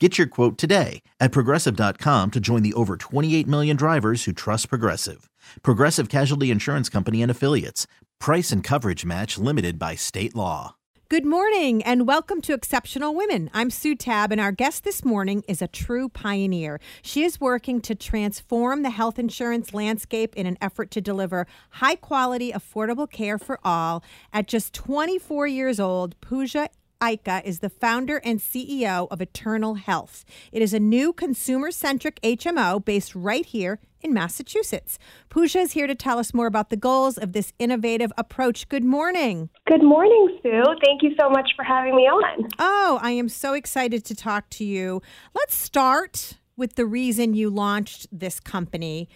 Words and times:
Get 0.00 0.18
your 0.18 0.26
quote 0.26 0.58
today 0.58 1.02
at 1.20 1.30
progressive.com 1.30 2.32
to 2.32 2.40
join 2.40 2.64
the 2.64 2.74
over 2.74 2.96
28 2.96 3.46
million 3.46 3.76
drivers 3.76 4.24
who 4.24 4.32
trust 4.32 4.68
Progressive. 4.68 5.30
Progressive 5.62 6.08
Casualty 6.08 6.50
Insurance 6.50 6.88
Company 6.88 7.22
and 7.22 7.30
Affiliates. 7.30 7.86
Price 8.18 8.50
and 8.50 8.64
coverage 8.64 9.04
match 9.04 9.38
limited 9.38 9.78
by 9.78 9.94
state 9.94 10.34
law. 10.34 10.74
Good 11.08 11.24
morning 11.24 11.80
and 11.84 12.08
welcome 12.08 12.40
to 12.40 12.54
Exceptional 12.54 13.14
Women. 13.14 13.50
I'm 13.54 13.70
Sue 13.70 13.94
Tabb, 13.94 14.32
and 14.32 14.40
our 14.40 14.50
guest 14.50 14.82
this 14.82 15.04
morning 15.04 15.44
is 15.46 15.62
a 15.62 15.68
true 15.68 16.08
pioneer. 16.08 16.80
She 17.02 17.22
is 17.22 17.40
working 17.40 17.80
to 17.82 17.94
transform 17.94 18.82
the 18.82 18.90
health 18.90 19.16
insurance 19.16 19.72
landscape 19.72 20.34
in 20.34 20.46
an 20.46 20.58
effort 20.60 20.90
to 20.90 21.00
deliver 21.00 21.46
high 21.70 21.94
quality, 21.94 22.50
affordable 22.50 23.08
care 23.08 23.38
for 23.38 23.60
all. 23.62 24.02
At 24.32 24.48
just 24.48 24.72
24 24.72 25.46
years 25.46 25.78
old, 25.78 26.20
Pooja 26.20 26.68
Ika 27.02 27.42
is 27.44 27.60
the 27.60 27.68
founder 27.68 28.18
and 28.18 28.38
CEO 28.38 29.08
of 29.10 29.20
Eternal 29.20 29.74
Health. 29.74 30.24
It 30.52 30.62
is 30.62 30.72
a 30.72 30.80
new 30.80 31.12
consumer 31.12 31.70
centric 31.70 32.20
HMO 32.22 32.84
based 32.84 33.14
right 33.14 33.44
here 33.44 33.78
in 34.00 34.12
Massachusetts. 34.12 34.98
Pooja 35.28 35.60
is 35.60 35.72
here 35.72 35.86
to 35.86 35.94
tell 35.94 36.18
us 36.18 36.34
more 36.34 36.46
about 36.46 36.70
the 36.70 36.76
goals 36.76 37.18
of 37.18 37.32
this 37.32 37.52
innovative 37.58 38.12
approach. 38.16 38.68
Good 38.68 38.84
morning. 38.84 39.48
Good 39.66 39.82
morning, 39.82 40.38
Sue. 40.42 40.62
Thank 40.84 41.02
you 41.02 41.14
so 41.18 41.28
much 41.30 41.50
for 41.56 41.64
having 41.64 41.96
me 41.96 42.02
on. 42.02 42.48
Oh, 42.58 42.98
I 43.02 43.12
am 43.12 43.28
so 43.28 43.54
excited 43.54 44.04
to 44.06 44.14
talk 44.14 44.50
to 44.50 44.64
you. 44.64 45.02
Let's 45.34 45.54
start 45.54 46.38
with 46.56 46.76
the 46.76 46.86
reason 46.86 47.34
you 47.34 47.50
launched 47.50 48.06
this 48.12 48.38
company. 48.40 49.08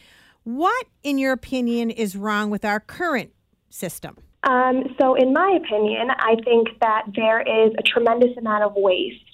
What, 0.44 0.86
in 1.02 1.18
your 1.18 1.32
opinion, 1.32 1.90
is 1.90 2.16
wrong 2.16 2.50
with 2.50 2.64
our 2.64 2.80
current 2.80 3.32
system? 3.68 4.16
Um, 4.44 4.94
so, 5.00 5.14
in 5.14 5.32
my 5.32 5.58
opinion, 5.62 6.08
I 6.10 6.36
think 6.44 6.68
that 6.80 7.06
there 7.14 7.40
is 7.40 7.72
a 7.78 7.82
tremendous 7.82 8.36
amount 8.36 8.64
of 8.64 8.72
waste 8.76 9.24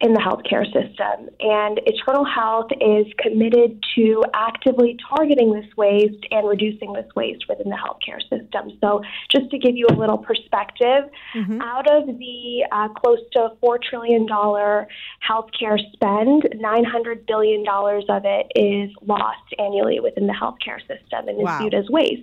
in 0.00 0.12
the 0.12 0.20
healthcare 0.20 0.64
system, 0.66 1.28
and 1.40 1.80
Eternal 1.86 2.24
Health 2.24 2.70
is 2.80 3.06
committed 3.18 3.82
to 3.96 4.22
actively 4.32 4.96
targeting 5.08 5.52
this 5.52 5.66
waste 5.76 6.24
and 6.30 6.48
reducing 6.48 6.92
this 6.92 7.06
waste 7.16 7.46
within 7.48 7.68
the 7.68 7.76
healthcare 7.76 8.20
system. 8.22 8.78
So, 8.80 9.02
just 9.30 9.50
to 9.50 9.58
give 9.58 9.76
you 9.76 9.86
a 9.90 9.94
little 9.94 10.18
perspective, 10.18 11.10
mm-hmm. 11.34 11.60
out 11.60 11.90
of 11.90 12.06
the 12.06 12.64
uh, 12.72 12.88
close 12.88 13.20
to 13.32 13.50
$4 13.62 13.78
trillion 13.82 14.26
healthcare 14.26 15.78
spend, 15.92 16.48
$900 16.54 17.26
billion 17.26 17.64
of 17.68 18.22
it 18.24 18.46
is 18.56 18.90
lost 19.06 19.54
annually 19.58 20.00
within 20.00 20.26
the 20.26 20.34
healthcare 20.34 20.80
system 20.80 21.28
and 21.28 21.38
wow. 21.38 21.54
is 21.54 21.60
viewed 21.60 21.74
as 21.74 21.88
waste. 21.90 22.22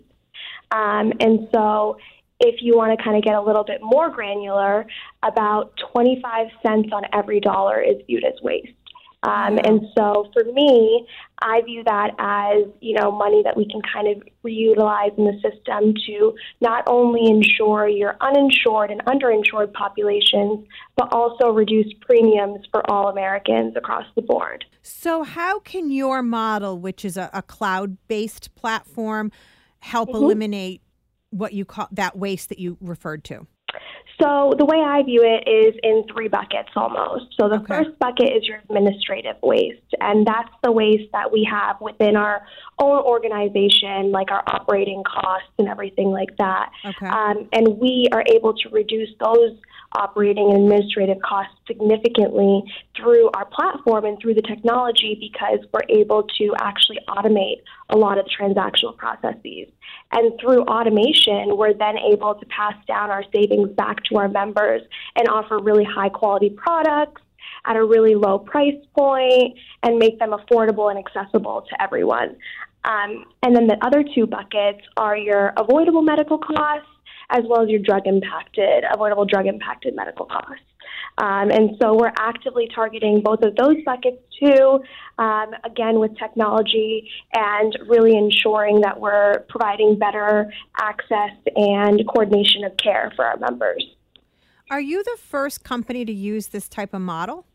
Um, 0.71 1.13
and 1.19 1.47
so 1.53 1.97
if 2.39 2.61
you 2.61 2.75
want 2.75 2.97
to 2.97 3.03
kind 3.03 3.17
of 3.17 3.23
get 3.23 3.35
a 3.35 3.41
little 3.41 3.63
bit 3.63 3.79
more 3.81 4.09
granular, 4.09 4.85
about 5.23 5.73
25 5.93 6.47
cents 6.65 6.89
on 6.91 7.03
every 7.13 7.39
dollar 7.39 7.81
is 7.81 7.95
viewed 8.07 8.23
as 8.23 8.33
waste. 8.41 8.73
Um, 9.25 9.57
and 9.63 9.81
so 9.97 10.29
for 10.33 10.43
me, 10.43 11.07
I 11.41 11.61
view 11.61 11.83
that 11.85 12.11
as 12.19 12.65
you 12.79 12.93
know 12.93 13.11
money 13.11 13.41
that 13.43 13.57
we 13.57 13.67
can 13.67 13.81
kind 13.81 14.07
of 14.07 14.21
reutilize 14.45 15.17
in 15.17 15.25
the 15.25 15.33
system 15.41 15.95
to 16.05 16.35
not 16.61 16.83
only 16.85 17.27
ensure 17.27 17.87
your 17.87 18.17
uninsured 18.21 18.91
and 18.91 19.03
underinsured 19.05 19.73
populations, 19.73 20.67
but 20.95 21.11
also 21.11 21.49
reduce 21.49 21.91
premiums 22.01 22.67
for 22.71 22.87
all 22.89 23.07
Americans 23.07 23.73
across 23.75 24.05
the 24.15 24.21
board. 24.21 24.63
So, 24.83 25.23
how 25.23 25.59
can 25.59 25.89
your 25.89 26.21
model, 26.21 26.77
which 26.77 27.03
is 27.03 27.17
a, 27.17 27.31
a 27.33 27.41
cloud-based 27.41 28.53
platform, 28.53 29.31
help 29.79 30.09
mm-hmm. 30.09 30.23
eliminate 30.23 30.81
what 31.35 31.53
you 31.53 31.65
call 31.65 31.87
that 31.91 32.17
waste 32.17 32.49
that 32.49 32.59
you 32.59 32.77
referred 32.79 33.23
to? 33.25 33.45
So 34.21 34.53
the 34.57 34.65
way 34.65 34.77
I 34.77 35.03
view 35.03 35.23
it 35.23 35.49
is 35.49 35.75
in 35.83 36.05
three 36.11 36.29
buckets 36.29 36.69
almost. 36.75 37.35
So 37.39 37.49
the 37.49 37.55
okay. 37.55 37.83
first 37.83 37.99
bucket 37.99 38.29
is 38.31 38.47
your 38.47 38.59
administrative 38.69 39.35
waste, 39.43 39.93
and 39.99 40.25
that's 40.25 40.51
the 40.63 40.71
waste 40.71 41.11
that 41.11 41.31
we 41.31 41.47
have 41.49 41.81
within 41.81 42.15
our 42.15 42.45
own 42.79 43.03
organization, 43.03 44.11
like 44.11 44.31
our 44.31 44.43
operating 44.47 45.03
costs 45.03 45.49
and 45.59 45.67
everything 45.67 46.11
like 46.11 46.35
that. 46.37 46.69
Okay. 46.85 47.07
Um, 47.07 47.49
and 47.51 47.77
we 47.77 48.07
are 48.13 48.23
able 48.33 48.53
to 48.53 48.69
reduce 48.69 49.09
those 49.19 49.57
operating 49.95 50.51
and 50.51 50.63
administrative 50.63 51.21
costs 51.21 51.53
significantly 51.67 52.63
through 52.95 53.29
our 53.33 53.45
platform 53.45 54.05
and 54.05 54.19
through 54.19 54.33
the 54.33 54.41
technology 54.41 55.17
because 55.19 55.59
we're 55.73 55.97
able 55.97 56.23
to 56.37 56.53
actually 56.59 56.99
automate 57.07 57.61
a 57.89 57.97
lot 57.97 58.17
of 58.17 58.25
the 58.25 58.31
transactional 58.31 58.95
processes. 58.95 59.67
And 60.11 60.33
through 60.39 60.63
automation, 60.63 61.57
we're 61.57 61.73
then 61.73 61.97
able 61.97 62.35
to 62.35 62.45
pass 62.47 62.75
down 62.87 63.09
our 63.09 63.23
savings 63.33 63.69
back 63.71 64.03
to 64.09 64.17
our 64.17 64.27
members 64.27 64.81
and 65.15 65.27
offer 65.27 65.59
really 65.59 65.83
high 65.83 66.09
quality 66.09 66.49
products 66.49 67.21
at 67.65 67.75
a 67.75 67.83
really 67.83 68.15
low 68.15 68.39
price 68.39 68.75
point 68.95 69.55
and 69.83 69.97
make 69.97 70.19
them 70.19 70.31
affordable 70.31 70.89
and 70.89 70.99
accessible 70.99 71.65
to 71.69 71.81
everyone. 71.81 72.35
Um, 72.83 73.25
and 73.41 73.55
then 73.55 73.67
the 73.67 73.77
other 73.83 74.03
two 74.03 74.27
buckets 74.27 74.81
are 74.97 75.17
your 75.17 75.53
avoidable 75.57 76.03
medical 76.03 76.37
costs 76.37 76.87
as 77.31 77.43
well 77.47 77.63
as 77.63 77.69
your 77.69 77.79
drug 77.79 78.05
impacted, 78.05 78.83
avoidable 78.93 79.25
drug 79.25 79.47
impacted 79.47 79.95
medical 79.95 80.25
costs. 80.25 80.61
Um, 81.17 81.49
and 81.49 81.77
so 81.81 81.95
we're 81.95 82.11
actively 82.17 82.69
targeting 82.73 83.21
both 83.21 83.41
of 83.41 83.55
those 83.55 83.77
buckets 83.85 84.21
too, 84.39 84.81
um, 85.17 85.51
again, 85.63 85.99
with 85.99 86.17
technology 86.17 87.09
and 87.33 87.77
really 87.87 88.17
ensuring 88.17 88.81
that 88.81 88.99
we're 88.99 89.45
providing 89.47 89.97
better 89.97 90.51
access 90.77 91.31
and 91.55 92.05
coordination 92.07 92.65
of 92.65 92.75
care 92.77 93.13
for 93.15 93.25
our 93.25 93.37
members. 93.37 93.85
Are 94.69 94.81
you 94.81 95.03
the 95.03 95.17
first 95.17 95.63
company 95.63 96.05
to 96.05 96.11
use 96.11 96.47
this 96.47 96.67
type 96.67 96.93
of 96.93 97.01
model? 97.01 97.45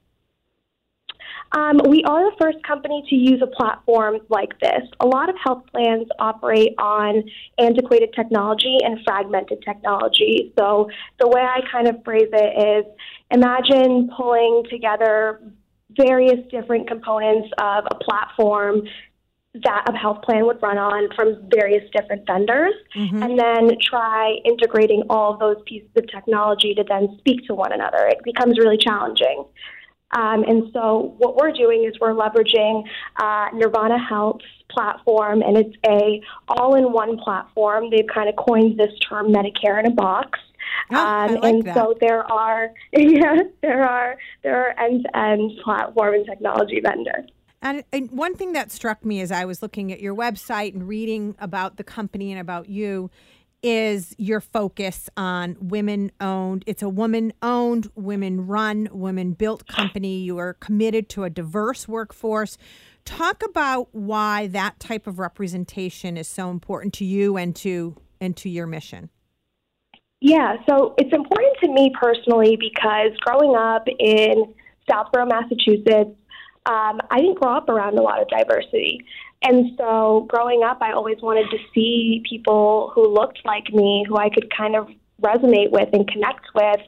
Um, 1.53 1.81
we 1.89 2.05
are 2.05 2.31
the 2.31 2.37
first 2.41 2.63
company 2.65 3.05
to 3.11 3.17
use 3.17 3.43
a 3.43 3.47
platform 3.47 4.19
like 4.29 4.59
this. 4.61 4.83
A 5.01 5.07
lot 5.07 5.29
of 5.29 5.35
health 5.43 5.65
plans 5.73 6.07
operate 6.21 6.75
on 6.79 7.25
antiquated 7.59 8.13
technology 8.15 8.79
and 8.85 9.01
fragmented 9.05 9.63
technology. 9.65 10.53
So 10.57 10.89
the 11.19 11.27
way 11.27 11.43
I 11.43 11.61
kind 11.71 11.89
of 11.89 12.05
phrase 12.05 12.29
it 12.33 12.87
is 12.87 12.93
imagine 13.31 14.11
pulling 14.17 14.65
together 14.71 15.41
various 15.91 16.39
different 16.51 16.89
components 16.89 17.49
of 17.59 17.85
a 17.91 17.95
platform 17.97 18.83
that 19.53 19.85
a 19.89 19.97
health 19.97 20.23
plan 20.23 20.47
would 20.47 20.63
run 20.63 20.79
on 20.79 21.09
from 21.17 21.37
various 21.53 21.83
different 21.91 22.25
vendors, 22.25 22.75
mm-hmm. 22.95 23.23
and 23.23 23.39
then 23.39 23.77
try 23.83 24.37
integrating 24.45 25.03
all 25.11 25.37
those 25.37 25.57
pieces 25.67 25.89
of 25.97 26.07
technology 26.09 26.73
to 26.75 26.85
then 26.89 27.17
speak 27.19 27.45
to 27.47 27.55
one 27.55 27.73
another. 27.73 28.07
It 28.07 28.19
becomes 28.23 28.59
really 28.59 28.79
challenging. 28.79 29.45
Um, 30.13 30.45
and 30.45 30.71
so 30.73 31.15
what 31.19 31.37
we're 31.37 31.53
doing 31.53 31.85
is 31.85 31.99
we're 32.01 32.15
leveraging 32.15 32.85
uh, 33.21 33.49
Nirvana 33.55 33.99
Health's 33.99 34.45
platform, 34.69 35.43
and 35.43 35.57
it's 35.57 35.77
a 35.87 36.21
all-in-one 36.49 37.19
platform. 37.19 37.91
They've 37.91 38.07
kind 38.13 38.29
of 38.29 38.37
coined 38.37 38.79
this 38.79 38.93
term 39.09 39.33
Medicare 39.33 39.81
in 39.81 39.87
a 39.87 39.95
box. 39.95 40.39
Oh, 40.93 40.97
um, 40.97 41.35
like 41.37 41.55
and 41.55 41.63
that. 41.65 41.75
so 41.75 41.95
there 42.01 42.31
are, 42.31 42.71
yeah, 42.93 43.37
there 43.63 43.85
are 43.85 44.17
there 44.43 44.67
are 44.67 44.79
end-to-end 44.79 45.53
platform 45.63 46.15
and 46.15 46.27
technology 46.27 46.81
vendors. 46.81 47.31
And, 47.63 47.85
and 47.93 48.11
one 48.11 48.35
thing 48.35 48.53
that 48.53 48.73
struck 48.73 49.05
me 49.05 49.21
as 49.21 49.31
I 49.31 49.45
was 49.45 49.61
looking 49.61 49.93
at 49.93 50.01
your 50.01 50.15
website 50.15 50.73
and 50.73 50.89
reading 50.89 51.37
about 51.39 51.77
the 51.77 51.85
company 51.85 52.33
and 52.33 52.41
about 52.41 52.71
you 52.71 53.11
is 53.63 54.15
your 54.17 54.41
focus 54.41 55.11
on 55.17 55.57
women 55.61 56.11
owned? 56.21 56.65
It's 56.67 56.83
a 56.83 56.89
woman 56.89 57.33
owned, 57.43 57.91
women 57.95 58.47
run, 58.47 58.89
women 58.91 59.33
built 59.33 59.67
company. 59.67 60.21
You 60.21 60.39
are 60.39 60.55
committed 60.55 61.09
to 61.11 61.25
a 61.25 61.31
diverse 61.31 61.87
workforce. 61.87 62.57
Talk 63.05 63.43
about 63.43 63.89
why 63.93 64.47
that 64.49 64.81
type 64.81 65.07
of 65.07 65.19
representation 65.19 66.17
is 66.17 66.29
so 66.29 66.51
important 66.51 66.95
to 66.95 67.05
you 67.05 67.37
and 67.37 67.55
to 67.57 67.97
and 68.21 68.37
to 68.39 68.49
your 68.49 68.67
mission. 68.67 69.11
Yeah, 70.21 70.57
so 70.69 70.95
it's 70.99 71.15
important 71.15 71.57
to 71.63 71.69
me 71.69 71.93
personally 71.99 72.57
because 72.57 73.17
growing 73.21 73.57
up 73.57 73.87
in 73.99 74.55
Southborough, 74.89 75.27
Massachusetts, 75.27 76.15
um, 76.67 77.01
I 77.11 77.19
didn't 77.19 77.41
grow 77.41 77.57
up 77.57 77.69
around 77.71 77.99
a 77.99 78.03
lot 78.03 78.21
of 78.21 78.29
diversity. 78.29 79.03
And 79.43 79.71
so 79.79 80.27
growing 80.29 80.63
up, 80.63 80.79
I 80.83 80.93
always 80.93 81.17
wanted 81.23 81.49
to 81.51 81.57
see 81.75 82.23
people 82.29 82.93
who 82.95 83.09
looked 83.09 83.41
like 83.47 83.73
me, 83.73 84.05
who 84.07 84.19
I 84.19 84.29
could 84.29 84.55
kind 84.55 84.77
of 84.77 84.89
resonate 85.23 85.71
with 85.71 85.89
and 85.95 86.07
connect 86.07 86.47
with, 86.55 86.81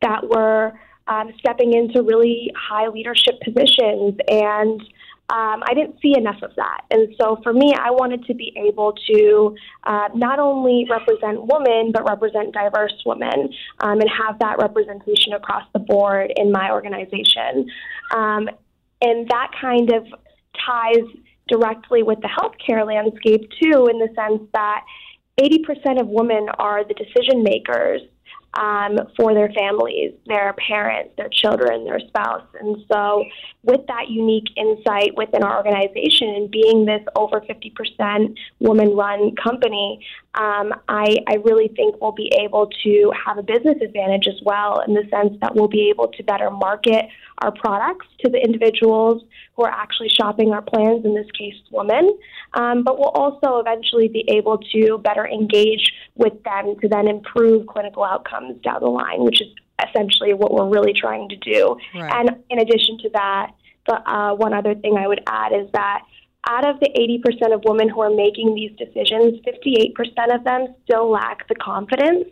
that 0.00 0.26
were 0.26 0.72
um, 1.08 1.32
stepping 1.38 1.74
into 1.74 2.02
really 2.02 2.50
high 2.56 2.88
leadership 2.88 3.34
positions. 3.44 4.16
And 4.28 4.80
um, 5.30 5.62
I 5.62 5.74
didn't 5.74 6.00
see 6.00 6.14
enough 6.16 6.42
of 6.42 6.54
that. 6.56 6.82
And 6.90 7.14
so 7.20 7.38
for 7.42 7.52
me, 7.52 7.74
I 7.74 7.90
wanted 7.90 8.24
to 8.26 8.34
be 8.34 8.56
able 8.56 8.94
to 9.12 9.56
uh, 9.84 10.08
not 10.14 10.38
only 10.38 10.86
represent 10.88 11.46
women, 11.46 11.92
but 11.92 12.08
represent 12.08 12.54
diverse 12.54 12.94
women 13.04 13.50
um, 13.80 14.00
and 14.00 14.08
have 14.08 14.38
that 14.38 14.56
representation 14.58 15.34
across 15.34 15.64
the 15.74 15.80
board 15.80 16.32
in 16.36 16.50
my 16.50 16.70
organization. 16.70 17.68
Um, 18.14 18.48
and 19.02 19.28
that 19.28 19.50
kind 19.60 19.92
of 19.92 20.06
ties 20.66 21.04
directly 21.46 22.02
with 22.02 22.20
the 22.20 22.28
healthcare 22.28 22.86
landscape, 22.86 23.50
too, 23.62 23.88
in 23.88 23.98
the 23.98 24.08
sense 24.16 24.48
that 24.54 24.84
80% 25.38 26.00
of 26.00 26.08
women 26.08 26.48
are 26.58 26.84
the 26.84 26.94
decision 26.94 27.42
makers 27.42 28.00
um, 28.54 28.98
for 29.16 29.34
their 29.34 29.50
families, 29.50 30.12
their 30.26 30.54
parents, 30.66 31.12
their 31.16 31.28
children, 31.28 31.84
their 31.84 32.00
spouse. 32.00 32.44
And 32.60 32.76
so, 32.90 33.24
with 33.62 33.86
that 33.88 34.08
unique 34.08 34.48
insight 34.56 35.14
within 35.16 35.42
our 35.42 35.56
organization 35.56 36.28
and 36.28 36.50
being 36.50 36.86
this 36.86 37.02
over 37.14 37.40
50% 37.40 38.34
woman 38.60 38.96
run 38.96 39.34
company, 39.36 40.04
um, 40.34 40.72
I, 40.88 41.16
I 41.26 41.36
really 41.44 41.68
think 41.68 41.96
we'll 42.00 42.12
be 42.12 42.30
able 42.38 42.68
to 42.84 43.12
have 43.26 43.38
a 43.38 43.42
business 43.42 43.78
advantage 43.82 44.28
as 44.28 44.40
well 44.42 44.82
in 44.86 44.94
the 44.94 45.02
sense 45.10 45.36
that 45.40 45.54
we'll 45.54 45.68
be 45.68 45.88
able 45.88 46.08
to 46.08 46.22
better 46.22 46.50
market 46.50 47.06
our 47.38 47.50
products 47.52 48.06
to 48.20 48.30
the 48.30 48.38
individuals 48.38 49.22
who 49.56 49.64
are 49.64 49.70
actually 49.70 50.10
shopping 50.10 50.52
our 50.52 50.62
plans, 50.62 51.04
in 51.04 51.14
this 51.14 51.26
case, 51.36 51.54
women. 51.70 52.16
Um, 52.54 52.84
but 52.84 52.98
we'll 52.98 53.08
also 53.08 53.58
eventually 53.58 54.08
be 54.08 54.24
able 54.28 54.58
to 54.58 54.98
better 54.98 55.26
engage 55.26 55.92
with 56.14 56.42
them 56.44 56.76
to 56.80 56.88
then 56.88 57.08
improve 57.08 57.66
clinical 57.66 58.04
outcomes 58.04 58.60
down 58.62 58.80
the 58.80 58.88
line, 58.88 59.24
which 59.24 59.40
is 59.40 59.48
essentially 59.88 60.34
what 60.34 60.52
we're 60.52 60.68
really 60.68 60.92
trying 60.92 61.28
to 61.30 61.36
do. 61.36 61.76
Right. 61.94 62.12
And 62.12 62.44
in 62.50 62.60
addition 62.60 62.98
to 62.98 63.10
that, 63.10 63.52
the 63.86 64.08
uh, 64.08 64.34
one 64.34 64.52
other 64.52 64.74
thing 64.74 64.96
I 64.96 65.06
would 65.06 65.22
add 65.26 65.52
is 65.52 65.70
that 65.72 66.02
out 66.48 66.66
of 66.66 66.80
the 66.80 66.88
80% 66.88 67.54
of 67.54 67.62
women 67.64 67.88
who 67.88 68.00
are 68.00 68.10
making 68.10 68.54
these 68.54 68.72
decisions, 68.78 69.40
58% 69.46 70.34
of 70.34 70.44
them 70.44 70.74
still 70.84 71.10
lack 71.10 71.46
the 71.48 71.54
confidence 71.54 72.24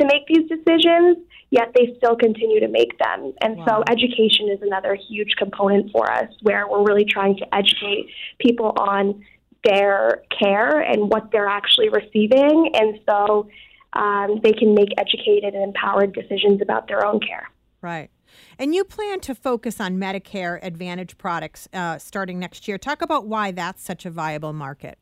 to 0.00 0.06
make 0.06 0.26
these 0.28 0.48
decisions, 0.48 1.18
yet 1.50 1.72
they 1.74 1.94
still 1.96 2.16
continue 2.16 2.60
to 2.60 2.68
make 2.68 2.96
them. 2.98 3.32
And 3.40 3.56
wow. 3.58 3.66
so 3.66 3.92
education 3.92 4.48
is 4.50 4.62
another 4.62 4.94
huge 4.94 5.34
component 5.36 5.90
for 5.90 6.10
us 6.10 6.30
where 6.42 6.68
we're 6.68 6.84
really 6.84 7.04
trying 7.04 7.36
to 7.38 7.54
educate 7.54 8.06
people 8.38 8.72
on 8.78 9.24
their 9.64 10.22
care 10.38 10.80
and 10.80 11.10
what 11.10 11.32
they're 11.32 11.48
actually 11.48 11.88
receiving. 11.88 12.70
And 12.74 13.00
so 13.08 13.48
um, 13.94 14.40
they 14.42 14.52
can 14.52 14.74
make 14.74 14.90
educated 14.96 15.54
and 15.54 15.64
empowered 15.64 16.14
decisions 16.14 16.60
about 16.62 16.86
their 16.86 17.04
own 17.04 17.20
care. 17.20 17.50
Right. 17.80 18.10
And 18.58 18.74
you 18.74 18.84
plan 18.84 19.20
to 19.20 19.34
focus 19.34 19.80
on 19.80 19.98
Medicare 19.98 20.58
Advantage 20.62 21.18
products 21.18 21.68
uh, 21.72 21.98
starting 21.98 22.38
next 22.38 22.68
year. 22.68 22.78
Talk 22.78 23.02
about 23.02 23.26
why 23.26 23.50
that's 23.50 23.82
such 23.82 24.06
a 24.06 24.10
viable 24.10 24.52
market. 24.52 24.98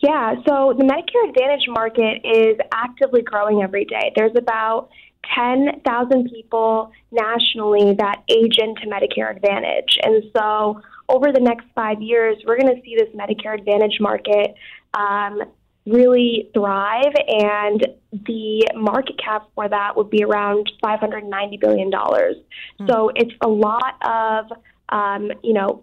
Yeah, 0.00 0.34
so 0.48 0.74
the 0.76 0.84
Medicare 0.84 1.28
Advantage 1.28 1.68
market 1.68 2.22
is 2.24 2.58
actively 2.72 3.22
growing 3.22 3.62
every 3.62 3.84
day. 3.84 4.12
There's 4.16 4.36
about 4.36 4.90
10,000 5.34 6.30
people 6.30 6.90
nationally 7.12 7.94
that 7.98 8.22
age 8.28 8.58
into 8.58 8.82
Medicare 8.86 9.34
Advantage. 9.34 9.98
And 10.02 10.24
so 10.36 10.80
over 11.08 11.32
the 11.32 11.40
next 11.40 11.66
five 11.74 12.00
years, 12.00 12.36
we're 12.46 12.58
going 12.58 12.74
to 12.74 12.82
see 12.82 12.96
this 12.98 13.08
Medicare 13.14 13.58
Advantage 13.58 13.98
market 14.00 14.54
um, 14.94 15.42
really 15.86 16.50
thrive, 16.54 17.12
and 17.26 17.86
the 18.12 18.68
market 18.74 19.18
cap 19.18 19.48
for 19.54 19.68
that 19.68 19.96
would 19.96 20.10
be 20.10 20.22
around 20.24 20.70
$590 20.84 21.60
billion. 21.60 21.90
Mm-hmm. 21.90 22.86
So 22.88 23.10
it's 23.14 23.32
a 23.40 23.48
lot 23.48 23.94
of, 24.02 24.52
um, 24.90 25.30
you 25.42 25.54
know, 25.54 25.82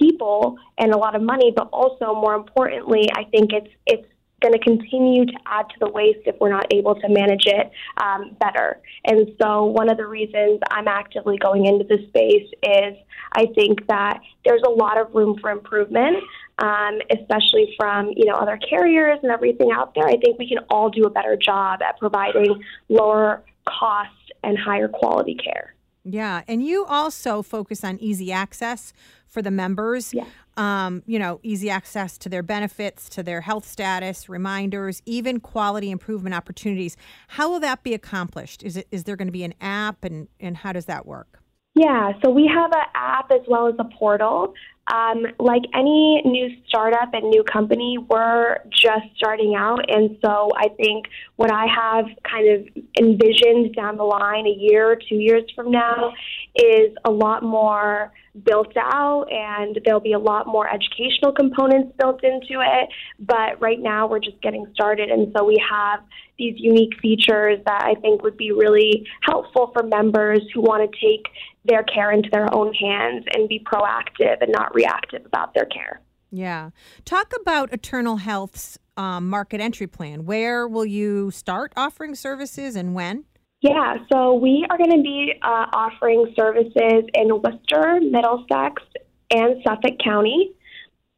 people 0.00 0.56
and 0.78 0.92
a 0.92 0.96
lot 0.96 1.14
of 1.14 1.22
money, 1.22 1.52
but 1.54 1.68
also 1.72 2.14
more 2.14 2.34
importantly, 2.34 3.08
I 3.14 3.24
think 3.24 3.52
it's 3.52 3.70
it's 3.86 4.06
going 4.40 4.54
to 4.54 4.58
continue 4.58 5.26
to 5.26 5.32
add 5.46 5.66
to 5.68 5.74
the 5.80 5.90
waste 5.90 6.20
if 6.24 6.34
we're 6.40 6.50
not 6.50 6.66
able 6.72 6.94
to 6.94 7.08
manage 7.08 7.44
it 7.46 7.70
um, 8.02 8.36
better. 8.40 8.80
And 9.04 9.28
so, 9.40 9.64
one 9.64 9.90
of 9.90 9.96
the 9.96 10.06
reasons 10.06 10.60
I'm 10.70 10.88
actively 10.88 11.36
going 11.38 11.66
into 11.66 11.84
this 11.84 12.06
space 12.08 12.48
is 12.62 12.96
I 13.32 13.46
think 13.54 13.86
that 13.86 14.20
there's 14.44 14.62
a 14.66 14.70
lot 14.70 14.98
of 14.98 15.14
room 15.14 15.38
for 15.40 15.50
improvement, 15.50 16.16
um, 16.60 16.98
especially 17.10 17.74
from 17.76 18.12
you 18.16 18.26
know 18.26 18.34
other 18.34 18.58
carriers 18.58 19.18
and 19.22 19.32
everything 19.32 19.70
out 19.72 19.94
there. 19.94 20.06
I 20.06 20.16
think 20.16 20.38
we 20.38 20.48
can 20.48 20.58
all 20.68 20.90
do 20.90 21.04
a 21.04 21.10
better 21.10 21.36
job 21.36 21.80
at 21.82 21.98
providing 21.98 22.62
lower 22.88 23.42
cost 23.66 24.10
and 24.42 24.58
higher 24.58 24.88
quality 24.88 25.34
care. 25.34 25.74
Yeah, 26.04 26.42
and 26.48 26.64
you 26.64 26.84
also 26.86 27.42
focus 27.42 27.84
on 27.84 27.98
easy 27.98 28.32
access 28.32 28.92
for 29.26 29.42
the 29.42 29.50
members. 29.50 30.12
Yeah. 30.14 30.24
Um, 30.56 31.02
you 31.06 31.18
know, 31.18 31.40
easy 31.42 31.70
access 31.70 32.18
to 32.18 32.28
their 32.28 32.42
benefits, 32.42 33.08
to 33.10 33.22
their 33.22 33.40
health 33.40 33.66
status, 33.66 34.28
reminders, 34.28 35.02
even 35.06 35.40
quality 35.40 35.90
improvement 35.90 36.34
opportunities. 36.34 36.96
How 37.28 37.50
will 37.50 37.60
that 37.60 37.82
be 37.82 37.94
accomplished? 37.94 38.62
Is 38.62 38.76
it 38.76 38.86
is 38.90 39.04
there 39.04 39.16
going 39.16 39.28
to 39.28 39.32
be 39.32 39.44
an 39.44 39.54
app, 39.60 40.04
and 40.04 40.28
and 40.38 40.58
how 40.58 40.72
does 40.72 40.86
that 40.86 41.06
work? 41.06 41.40
Yeah, 41.74 42.12
so 42.22 42.30
we 42.30 42.50
have 42.52 42.72
an 42.72 42.84
app 42.94 43.30
as 43.30 43.40
well 43.48 43.68
as 43.68 43.74
a 43.78 43.84
portal. 43.96 44.54
Um, 44.92 45.26
like 45.38 45.62
any 45.74 46.22
new 46.24 46.48
startup 46.66 47.14
and 47.14 47.30
new 47.30 47.44
company, 47.44 47.98
we're 47.98 48.58
just 48.70 49.06
starting 49.16 49.54
out. 49.54 49.88
And 49.88 50.18
so 50.24 50.50
I 50.56 50.68
think 50.68 51.06
what 51.36 51.52
I 51.52 51.66
have 51.66 52.06
kind 52.28 52.48
of 52.48 52.84
envisioned 52.98 53.74
down 53.74 53.96
the 53.96 54.04
line, 54.04 54.46
a 54.46 54.56
year 54.58 54.90
or 54.90 54.96
two 54.96 55.16
years 55.16 55.44
from 55.54 55.70
now, 55.70 56.12
is 56.56 56.92
a 57.04 57.10
lot 57.10 57.42
more 57.42 58.12
built 58.44 58.72
out 58.76 59.26
and 59.30 59.80
there'll 59.84 60.00
be 60.00 60.12
a 60.12 60.18
lot 60.18 60.46
more 60.46 60.68
educational 60.68 61.32
components 61.32 61.92
built 61.98 62.22
into 62.22 62.60
it. 62.60 62.88
But 63.18 63.60
right 63.60 63.80
now 63.80 64.06
we're 64.06 64.20
just 64.20 64.40
getting 64.40 64.66
started. 64.72 65.10
And 65.10 65.32
so 65.36 65.44
we 65.44 65.62
have 65.68 66.00
these 66.38 66.54
unique 66.56 66.94
features 67.02 67.58
that 67.66 67.82
I 67.84 67.94
think 68.00 68.22
would 68.22 68.36
be 68.36 68.50
really 68.50 69.06
helpful 69.22 69.70
for 69.72 69.82
members 69.82 70.40
who 70.54 70.62
want 70.62 70.90
to 70.90 70.98
take 70.98 71.26
their 71.64 71.82
care 71.82 72.10
into 72.10 72.28
their 72.30 72.52
own 72.54 72.72
hands 72.74 73.24
and 73.34 73.48
be 73.48 73.60
proactive 73.60 74.40
and 74.40 74.50
not 74.50 74.74
reactive 74.74 75.24
about 75.26 75.54
their 75.54 75.66
care. 75.66 76.00
Yeah. 76.30 76.70
Talk 77.04 77.32
about 77.40 77.72
Eternal 77.72 78.16
Health's 78.16 78.78
um, 78.96 79.28
market 79.28 79.60
entry 79.60 79.86
plan. 79.86 80.24
Where 80.24 80.66
will 80.66 80.86
you 80.86 81.30
start 81.30 81.72
offering 81.76 82.14
services 82.14 82.76
and 82.76 82.94
when? 82.94 83.24
Yeah, 83.62 83.96
so 84.10 84.34
we 84.34 84.66
are 84.70 84.78
going 84.78 84.90
to 84.90 85.02
be 85.02 85.34
uh, 85.42 85.66
offering 85.72 86.32
services 86.34 87.04
in 87.12 87.42
Worcester, 87.42 88.00
Middlesex, 88.00 88.82
and 89.30 89.62
Suffolk 89.66 89.98
County. 90.02 90.52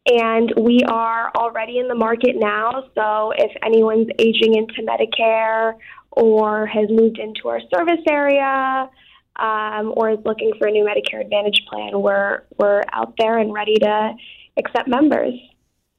And 0.07 0.53
we 0.59 0.81
are 0.89 1.31
already 1.37 1.79
in 1.79 1.87
the 1.87 1.95
market 1.95 2.35
now. 2.35 2.85
So 2.97 3.33
if 3.37 3.53
anyone's 3.65 4.09
aging 4.19 4.57
into 4.57 4.83
Medicare 4.83 5.75
or 6.11 6.67
has 6.67 6.89
moved 6.91 7.19
into 7.19 7.49
our 7.49 7.61
service 7.73 8.03
area 8.11 8.91
um, 9.37 9.93
or 9.97 10.11
is 10.11 10.19
looking 10.25 10.53
for 10.59 10.69
a 10.69 10.71
new 10.71 10.85
Medicare 10.85 11.21
Advantage 11.21 11.65
plan, 11.69 12.01
we're, 12.01 12.43
we're 12.59 12.83
out 12.93 13.15
there 13.19 13.39
and 13.39 13.53
ready 13.53 13.77
to 13.77 14.15
accept 14.59 14.89
members. 14.89 15.35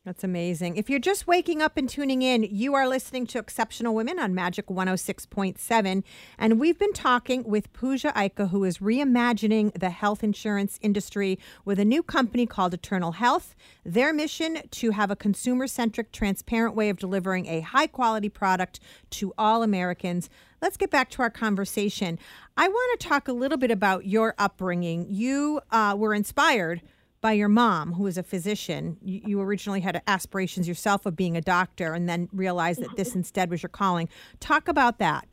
That's 0.06 0.26
amazing. 0.26 0.76
If 0.76 0.90
you're 0.90 1.00
just 1.00 1.28
waking 1.28 1.62
up 1.62 1.78
and 1.78 1.88
tuning 1.88 2.22
in, 2.22 2.44
you 2.44 2.74
are 2.74 2.90
listening 2.90 3.26
to 3.28 3.40
Exceptional 3.40 3.96
Women 3.96 4.20
on 4.20 4.36
Magic 4.36 4.68
106.7. 4.68 6.04
And 6.38 6.60
we've 6.60 6.78
been 6.78 6.92
talking 6.92 7.46
with 7.46 7.72
Pooja 7.72 8.12
Ika, 8.14 8.48
who 8.48 8.66
is 8.66 8.80
reimagining 8.80 9.72
the 9.80 9.92
health 9.92 10.22
insurance 10.22 10.78
industry 10.82 11.40
with 11.64 11.80
a 11.80 11.86
new 11.86 12.04
company 12.04 12.46
called 12.46 12.74
Eternal 12.74 13.14
Health. 13.14 13.56
Their 13.86 14.12
mission 14.12 14.60
to 14.72 14.92
have 14.92 15.10
a 15.10 15.16
consumer 15.16 15.68
centric, 15.68 16.12
transparent 16.12 16.76
way 16.76 16.90
of 16.90 16.98
delivering 16.98 17.46
a 17.46 17.62
high 17.62 17.88
quality 17.88 18.28
product 18.28 18.82
to 19.12 19.34
all 19.38 19.64
Americans. 19.64 20.30
Let's 20.62 20.76
get 20.76 20.92
back 20.92 21.12
to 21.12 21.22
our 21.22 21.30
conversation. 21.30 22.20
I 22.58 22.68
want 22.68 23.00
to 23.00 23.08
talk 23.08 23.30
a 23.30 23.34
little 23.34 23.58
bit 23.58 23.72
about 23.72 24.06
your 24.06 24.36
upbringing. 24.38 25.06
You 25.10 25.62
uh, 25.72 25.96
were 25.98 26.14
inspired 26.14 26.82
by 27.24 27.32
your 27.32 27.48
mom, 27.48 27.94
who 27.94 28.06
is 28.06 28.18
a 28.18 28.22
physician. 28.22 28.98
You, 29.02 29.22
you, 29.26 29.42
originally 29.42 29.80
had 29.80 30.00
aspirations 30.08 30.68
yourself 30.68 31.06
of 31.06 31.16
being 31.16 31.38
a 31.38 31.42
doctor 31.42 31.94
and 31.94 32.08
then 32.08 32.28
realized 32.34 32.82
that 32.82 32.98
this 32.98 33.16
instead 33.16 33.50
was 33.50 33.64
your 33.64 33.70
calling. 33.70 34.10
Talk 34.42 34.68
about 34.68 35.00
that. 35.00 35.26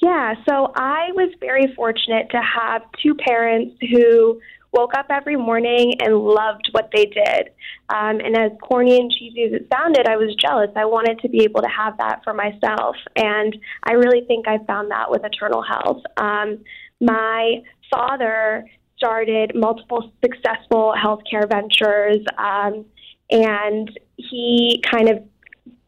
Yeah, 0.00 0.34
so 0.48 0.72
I 0.76 1.08
was 1.14 1.34
very 1.40 1.72
fortunate 1.74 2.28
to 2.30 2.40
have 2.40 2.82
two 3.02 3.14
parents 3.14 3.76
who 3.90 4.40
woke 4.72 4.92
up 4.94 5.06
every 5.10 5.36
morning 5.36 5.94
and 6.00 6.18
loved 6.18 6.68
what 6.72 6.90
they 6.94 7.06
did. 7.06 7.48
Um, 7.88 8.20
and 8.20 8.36
as 8.36 8.52
corny 8.62 8.98
and 9.00 9.10
cheesy 9.10 9.44
as 9.44 9.52
it 9.54 9.68
sounded, 9.72 10.06
I 10.06 10.16
was 10.16 10.36
jealous. 10.36 10.68
I 10.76 10.84
wanted 10.84 11.18
to 11.20 11.30
be 11.30 11.44
able 11.44 11.62
to 11.62 11.68
have 11.68 11.96
that 11.96 12.20
for 12.24 12.34
myself. 12.34 12.96
And 13.16 13.56
I 13.84 13.94
really 13.94 14.26
think 14.26 14.46
I 14.46 14.58
found 14.66 14.90
that 14.90 15.10
with 15.10 15.24
Eternal 15.24 15.62
Health. 15.62 16.02
Um, 16.18 16.58
my 17.00 17.62
father 17.90 18.66
started 18.98 19.52
multiple 19.54 20.12
successful 20.22 20.92
healthcare 21.02 21.48
ventures, 21.48 22.18
um, 22.36 22.84
and 23.30 23.98
he 24.16 24.82
kind 24.84 25.08
of 25.08 25.22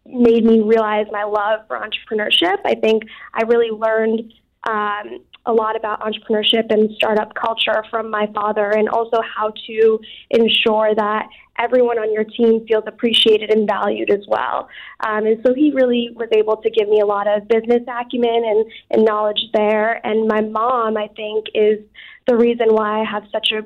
made 0.07 0.45
me 0.45 0.61
realize 0.61 1.07
my 1.11 1.25
love 1.25 1.61
for 1.67 1.79
entrepreneurship. 1.79 2.59
I 2.65 2.75
think 2.77 3.03
I 3.35 3.43
really 3.43 3.71
learned 3.71 4.33
um, 4.69 5.21
a 5.47 5.53
lot 5.53 5.77
about 5.77 6.01
entrepreneurship 6.01 6.71
and 6.71 6.91
startup 6.97 7.35
culture 7.35 7.85
from 7.91 8.11
my 8.11 8.27
father, 8.35 8.71
and 8.71 8.89
also 8.89 9.19
how 9.23 9.53
to 9.67 10.01
ensure 10.31 10.95
that 10.95 11.29
everyone 11.59 11.99
on 11.99 12.13
your 12.13 12.25
team 12.25 12.67
feels 12.67 12.85
appreciated 12.87 13.51
and 13.51 13.69
valued 13.69 14.11
as 14.11 14.25
well. 14.27 14.69
Um, 15.01 15.27
and 15.27 15.41
so 15.45 15.55
he 15.55 15.73
really 15.73 16.11
was 16.15 16.29
able 16.33 16.57
to 16.57 16.71
give 16.71 16.89
me 16.89 17.01
a 17.01 17.07
lot 17.07 17.27
of 17.27 17.47
business 17.49 17.83
acumen 17.87 18.43
and, 18.47 18.65
and 18.91 19.05
knowledge 19.05 19.43
there. 19.53 20.05
And 20.07 20.27
my 20.27 20.41
mom, 20.41 20.97
I 20.97 21.09
think, 21.17 21.47
is 21.55 21.79
the 22.27 22.37
reason 22.37 22.69
why 22.71 23.01
I 23.01 23.05
have 23.05 23.25
such 23.31 23.53
a 23.53 23.63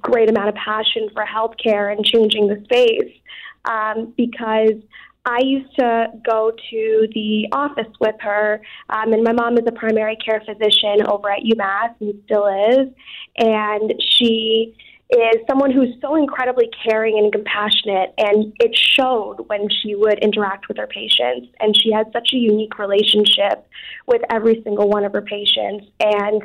great 0.00 0.28
amount 0.28 0.48
of 0.48 0.54
passion 0.56 1.08
for 1.12 1.24
healthcare 1.24 1.92
and 1.92 2.04
changing 2.04 2.48
the 2.48 2.62
space 2.64 3.12
um, 3.64 4.12
because 4.16 4.74
I 5.24 5.40
used 5.42 5.74
to 5.78 6.06
go 6.24 6.50
to 6.70 7.08
the 7.14 7.48
office 7.52 7.92
with 8.00 8.14
her, 8.20 8.62
um, 8.88 9.12
and 9.12 9.22
my 9.22 9.32
mom 9.32 9.58
is 9.58 9.64
a 9.66 9.72
primary 9.72 10.16
care 10.16 10.40
physician 10.40 11.06
over 11.06 11.30
at 11.30 11.40
UMass 11.42 11.94
and 12.00 12.14
still 12.24 12.46
is. 12.46 12.88
And 13.36 13.94
she 14.00 14.74
is 15.10 15.42
someone 15.48 15.72
who's 15.72 15.94
so 16.00 16.14
incredibly 16.14 16.70
caring 16.84 17.18
and 17.18 17.32
compassionate, 17.32 18.14
and 18.16 18.52
it 18.60 18.76
showed 18.76 19.44
when 19.48 19.68
she 19.68 19.94
would 19.94 20.18
interact 20.20 20.68
with 20.68 20.78
her 20.78 20.86
patients. 20.86 21.48
And 21.58 21.76
she 21.78 21.92
had 21.92 22.06
such 22.12 22.30
a 22.32 22.36
unique 22.36 22.78
relationship 22.78 23.68
with 24.06 24.22
every 24.30 24.62
single 24.62 24.88
one 24.88 25.04
of 25.04 25.12
her 25.12 25.22
patients. 25.22 25.86
And 26.00 26.42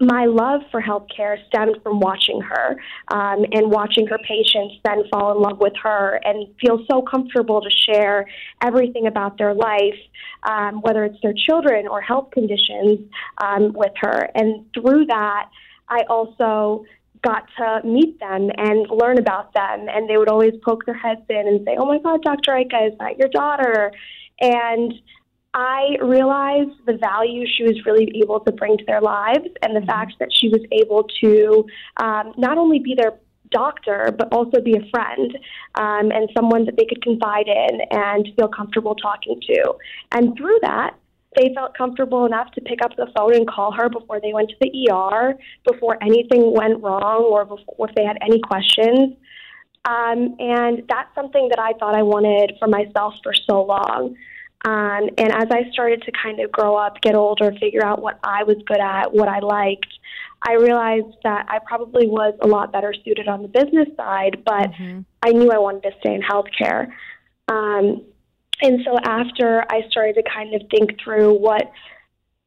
my 0.00 0.24
love 0.24 0.62
for 0.70 0.80
healthcare 0.80 1.36
stemmed 1.48 1.76
from 1.82 2.00
watching 2.00 2.40
her 2.40 2.76
um, 3.12 3.44
and 3.52 3.70
watching 3.70 4.06
her 4.06 4.18
patients 4.26 4.76
then 4.84 5.02
fall 5.12 5.36
in 5.36 5.42
love 5.42 5.58
with 5.60 5.74
her 5.82 6.18
and 6.24 6.48
feel 6.58 6.84
so 6.90 7.02
comfortable 7.02 7.60
to 7.60 7.70
share 7.70 8.26
everything 8.62 9.06
about 9.06 9.36
their 9.36 9.52
life, 9.52 9.98
um, 10.44 10.80
whether 10.80 11.04
it's 11.04 11.20
their 11.22 11.34
children 11.46 11.86
or 11.86 12.00
health 12.00 12.30
conditions, 12.32 12.98
um, 13.38 13.72
with 13.74 13.92
her. 13.96 14.30
And 14.34 14.64
through 14.72 15.06
that, 15.06 15.50
I 15.88 16.00
also 16.08 16.84
got 17.22 17.44
to 17.58 17.86
meet 17.86 18.18
them 18.20 18.50
and 18.56 18.86
learn 18.88 19.18
about 19.18 19.52
them. 19.52 19.86
And 19.90 20.08
they 20.08 20.16
would 20.16 20.30
always 20.30 20.54
poke 20.64 20.86
their 20.86 20.94
heads 20.94 21.20
in 21.28 21.46
and 21.46 21.64
say, 21.66 21.76
Oh 21.78 21.84
my 21.84 21.98
God, 21.98 22.22
Dr. 22.22 22.56
Ika, 22.56 22.86
is 22.86 22.98
that 22.98 23.18
your 23.18 23.28
daughter? 23.28 23.92
And 24.40 24.94
I 25.52 25.96
realized 26.00 26.70
the 26.86 26.96
value 26.96 27.44
she 27.46 27.64
was 27.64 27.84
really 27.84 28.10
able 28.22 28.40
to 28.40 28.52
bring 28.52 28.78
to 28.78 28.84
their 28.84 29.00
lives 29.00 29.48
and 29.62 29.74
the 29.74 29.80
mm-hmm. 29.80 29.86
fact 29.86 30.14
that 30.20 30.28
she 30.32 30.48
was 30.48 30.60
able 30.70 31.08
to 31.22 31.66
um, 31.96 32.32
not 32.36 32.56
only 32.56 32.78
be 32.78 32.94
their 32.94 33.18
doctor, 33.50 34.14
but 34.16 34.32
also 34.32 34.60
be 34.60 34.76
a 34.76 34.90
friend 34.90 35.36
um, 35.74 36.12
and 36.12 36.30
someone 36.36 36.64
that 36.66 36.76
they 36.76 36.84
could 36.84 37.02
confide 37.02 37.48
in 37.48 37.80
and 37.90 38.28
feel 38.36 38.48
comfortable 38.48 38.94
talking 38.94 39.40
to. 39.48 39.74
And 40.12 40.36
through 40.36 40.58
that, 40.62 40.94
they 41.36 41.52
felt 41.54 41.76
comfortable 41.76 42.26
enough 42.26 42.50
to 42.52 42.60
pick 42.60 42.82
up 42.82 42.96
the 42.96 43.06
phone 43.16 43.34
and 43.34 43.48
call 43.48 43.72
her 43.72 43.88
before 43.88 44.20
they 44.20 44.32
went 44.32 44.50
to 44.50 44.56
the 44.60 44.90
ER, 44.90 45.34
before 45.64 45.96
anything 46.02 46.52
went 46.52 46.82
wrong, 46.82 47.22
or 47.24 47.44
before, 47.44 47.88
if 47.88 47.94
they 47.94 48.04
had 48.04 48.18
any 48.20 48.40
questions. 48.40 49.14
Um, 49.84 50.36
and 50.38 50.82
that's 50.88 51.14
something 51.14 51.48
that 51.48 51.58
I 51.58 51.72
thought 51.78 51.94
I 51.94 52.02
wanted 52.02 52.56
for 52.58 52.68
myself 52.68 53.14
for 53.22 53.32
so 53.32 53.62
long. 53.62 54.16
Um, 54.64 55.08
and 55.16 55.32
as 55.32 55.48
I 55.50 55.70
started 55.72 56.02
to 56.02 56.12
kind 56.12 56.38
of 56.40 56.52
grow 56.52 56.76
up, 56.76 57.00
get 57.00 57.14
older, 57.14 57.52
figure 57.58 57.84
out 57.84 58.02
what 58.02 58.18
I 58.22 58.44
was 58.44 58.56
good 58.66 58.80
at, 58.80 59.12
what 59.12 59.28
I 59.28 59.38
liked, 59.38 59.86
I 60.42 60.54
realized 60.54 61.16
that 61.24 61.46
I 61.48 61.58
probably 61.66 62.06
was 62.06 62.34
a 62.40 62.46
lot 62.46 62.72
better 62.72 62.94
suited 63.04 63.28
on 63.28 63.42
the 63.42 63.48
business 63.48 63.88
side, 63.96 64.42
but 64.44 64.70
mm-hmm. 64.72 65.00
I 65.22 65.32
knew 65.32 65.50
I 65.50 65.58
wanted 65.58 65.82
to 65.84 65.92
stay 66.00 66.14
in 66.14 66.22
healthcare. 66.22 66.88
Um, 67.48 68.04
and 68.62 68.80
so 68.84 68.98
after 69.02 69.64
I 69.70 69.82
started 69.90 70.14
to 70.14 70.22
kind 70.22 70.54
of 70.54 70.62
think 70.70 71.00
through 71.02 71.34
what 71.38 71.70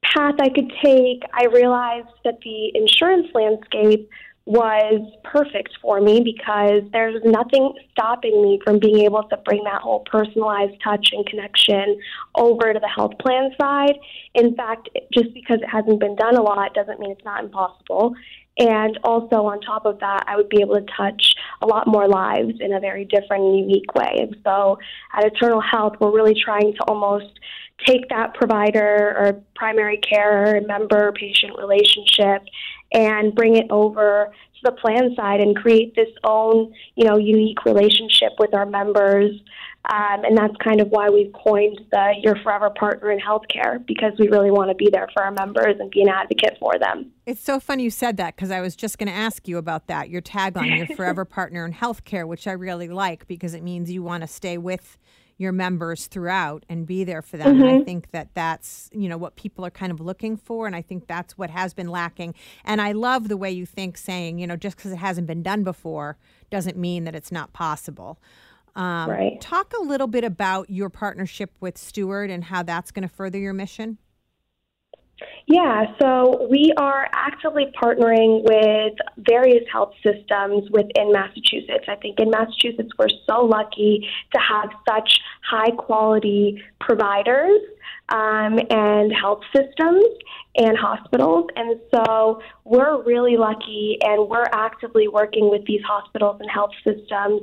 path 0.04 0.36
I 0.40 0.50
could 0.50 0.72
take, 0.84 1.24
I 1.34 1.46
realized 1.46 2.10
that 2.24 2.40
the 2.44 2.72
insurance 2.76 3.28
landscape 3.34 4.10
was 4.46 5.02
perfect 5.24 5.70
for 5.82 6.02
me 6.02 6.20
because 6.20 6.82
there's 6.92 7.22
nothing 7.24 7.74
stopping 7.92 8.42
me 8.42 8.60
from 8.64 8.78
being 8.78 9.00
able 9.00 9.24
to 9.24 9.38
bring 9.46 9.64
that 9.64 9.82
whole 9.82 10.02
personalized 10.02 10.74
touch 10.84 11.10
and 11.14 11.26
connection 11.26 11.98
over 12.36 12.74
to 12.74 12.80
the 12.80 12.88
health 12.88 13.18
plan 13.20 13.52
side. 13.60 13.96
In 14.36 14.54
fact, 14.56 14.90
just 15.14 15.34
because 15.34 15.60
it 15.62 15.70
hasn't 15.70 16.00
been 16.00 16.16
done 16.18 16.36
a 16.36 16.42
lot 16.42 16.74
doesn't 16.74 17.00
mean 17.00 17.12
it's 17.12 17.24
not 17.24 17.44
impossible. 17.44 18.16
And 18.58 19.00
also, 19.04 19.48
on 19.48 19.62
top 19.62 19.86
of 19.86 20.00
that, 20.00 20.26
I 20.28 20.36
would 20.36 20.50
be 20.50 20.62
able 20.62 20.76
to 20.76 20.86
touch 20.96 21.34
a 21.62 21.66
lot 21.66 21.88
more 21.88 22.08
lives 22.08 22.54
in 22.60 22.74
a 22.74 22.80
very 22.80 23.04
different 23.06 23.44
and 23.44 23.60
unique 23.60 23.96
way. 23.96 24.18
And 24.20 24.36
so, 24.44 24.78
at 25.18 25.26
Eternal 25.26 25.60
Health, 25.60 25.94
we're 26.00 26.14
really 26.14 26.36
trying 26.40 26.74
to 26.74 26.84
almost 26.84 27.40
take 27.86 28.08
that 28.10 28.36
provider 28.36 29.16
or 29.18 29.42
primary 29.56 29.98
care 29.98 30.62
member 30.68 31.12
patient 31.14 31.58
relationship 31.58 32.44
and 32.94 33.34
bring 33.34 33.56
it 33.56 33.66
over 33.72 34.32
to 34.32 34.60
the 34.64 34.72
plan 34.72 35.16
side 35.16 35.42
and 35.42 35.56
create 35.56 35.96
this 35.96 36.10
own, 36.24 36.72
you 36.96 37.06
know, 37.06 37.18
unique 37.18 37.66
relationship 37.66 38.34
with 38.38 38.54
our 38.54 38.66
members. 38.66 39.32
Um, 39.92 40.24
and 40.24 40.38
that's 40.38 40.56
kind 40.64 40.80
of 40.80 40.88
why 40.90 41.10
we've 41.10 41.34
coined 41.34 41.82
the 41.92 42.14
Your 42.22 42.38
Forever 42.42 42.70
Partner 42.70 43.12
in 43.12 43.20
Healthcare 43.20 43.86
because 43.86 44.14
we 44.18 44.30
really 44.30 44.50
want 44.50 44.70
to 44.70 44.76
be 44.76 44.90
there 44.90 45.10
for 45.14 45.24
our 45.24 45.32
members 45.32 45.76
and 45.78 45.92
be 45.92 46.02
an 46.02 46.08
advocate 46.08 46.58
for 46.58 46.80
them. 46.80 47.12
It's 47.26 47.42
so 47.42 47.60
funny 47.60 47.84
you 47.84 47.90
said 47.90 48.16
that 48.18 48.36
because 48.36 48.50
I 48.50 48.62
was 48.62 48.78
just 48.78 48.98
going 48.98 49.10
to 49.10 49.14
ask 49.14 49.46
you 49.46 49.58
about 49.58 49.88
that. 49.88 50.10
Your 50.10 50.22
tagline, 50.22 50.78
Your 50.78 50.88
Forever 50.96 51.26
Partner 51.26 51.66
in 51.66 51.74
Healthcare, 51.74 52.26
which 52.26 52.48
I 52.48 52.54
really 52.54 52.88
like 52.88 53.28
because 53.28 53.54
it 53.54 53.62
means 53.62 53.92
you 53.92 54.04
want 54.04 54.22
to 54.22 54.28
stay 54.28 54.58
with 54.58 54.98
your 55.38 55.52
members 55.52 56.08
throughout 56.08 56.66
and 56.70 56.86
be 56.86 57.04
there 57.04 57.22
for 57.22 57.36
them. 57.36 57.56
Mm-hmm. 57.56 57.62
And 57.62 57.70
I 57.70 57.74
mm-hmm. 57.74 57.84
think 57.84 58.12
that 58.12 58.30
that's, 58.34 58.90
you 58.94 59.10
know, 59.10 59.18
what 59.18 59.36
people 59.36 59.66
are 59.66 59.72
kind 59.72 59.92
of 59.92 60.00
looking 60.00 60.38
for. 60.38 60.66
And 60.66 60.76
I 60.76 60.82
think 60.82 61.08
that's 61.08 61.38
what 61.38 61.50
has 61.50 61.74
been 61.74 61.90
lacking. 61.90 62.36
And 62.64 62.82
I 62.82 62.94
love 62.94 63.28
the 63.28 63.38
way 63.38 63.52
you 63.52 63.66
think 63.66 63.98
saying, 63.98 64.40
you 64.40 64.48
know, 64.48 64.56
just 64.56 64.78
because 64.78 64.92
it 64.92 64.98
hasn't 64.98 65.28
been 65.28 65.44
done 65.44 65.64
before 65.64 66.18
doesn't 66.50 66.78
mean 66.78 67.04
that 67.04 67.16
it's 67.16 67.32
not 67.32 67.52
possible. 67.52 68.20
Um, 68.76 69.10
right. 69.10 69.40
Talk 69.40 69.74
a 69.80 69.84
little 69.84 70.08
bit 70.08 70.24
about 70.24 70.70
your 70.70 70.90
partnership 70.90 71.52
with 71.60 71.78
Steward 71.78 72.30
and 72.30 72.44
how 72.44 72.64
that's 72.64 72.92
going 72.92 73.08
to 73.08 73.14
further 73.14 73.38
your 73.38 73.54
mission. 73.54 73.98
Yeah, 75.46 75.86
so 76.02 76.48
we 76.50 76.74
are 76.78 77.08
actively 77.14 77.72
partnering 77.82 78.44
with 78.44 78.94
various 79.18 79.64
health 79.72 79.94
systems 80.02 80.70
within 80.72 81.12
Massachusetts. 81.12 81.86
I 81.88 81.96
think 81.96 82.20
in 82.20 82.30
Massachusetts, 82.30 82.90
we're 82.98 83.10
so 83.28 83.46
lucky 83.46 84.08
to 84.34 84.40
have 84.40 84.70
such 84.90 85.20
high 85.50 85.72
quality 85.72 86.62
providers 86.80 87.60
um, 88.14 88.60
and 88.70 89.12
health 89.12 89.42
systems 89.56 90.06
and 90.56 90.78
hospitals. 90.78 91.48
And 91.56 91.80
so 91.94 92.42
we're 92.64 93.02
really 93.04 93.38
lucky 93.38 93.98
and 94.04 94.30
we're 94.30 94.48
actively 94.54 95.08
working 95.08 95.50
with 95.50 95.66
these 95.66 95.82
hospitals 95.82 96.38
and 96.40 96.50
health 96.50 96.72
systems 96.84 97.42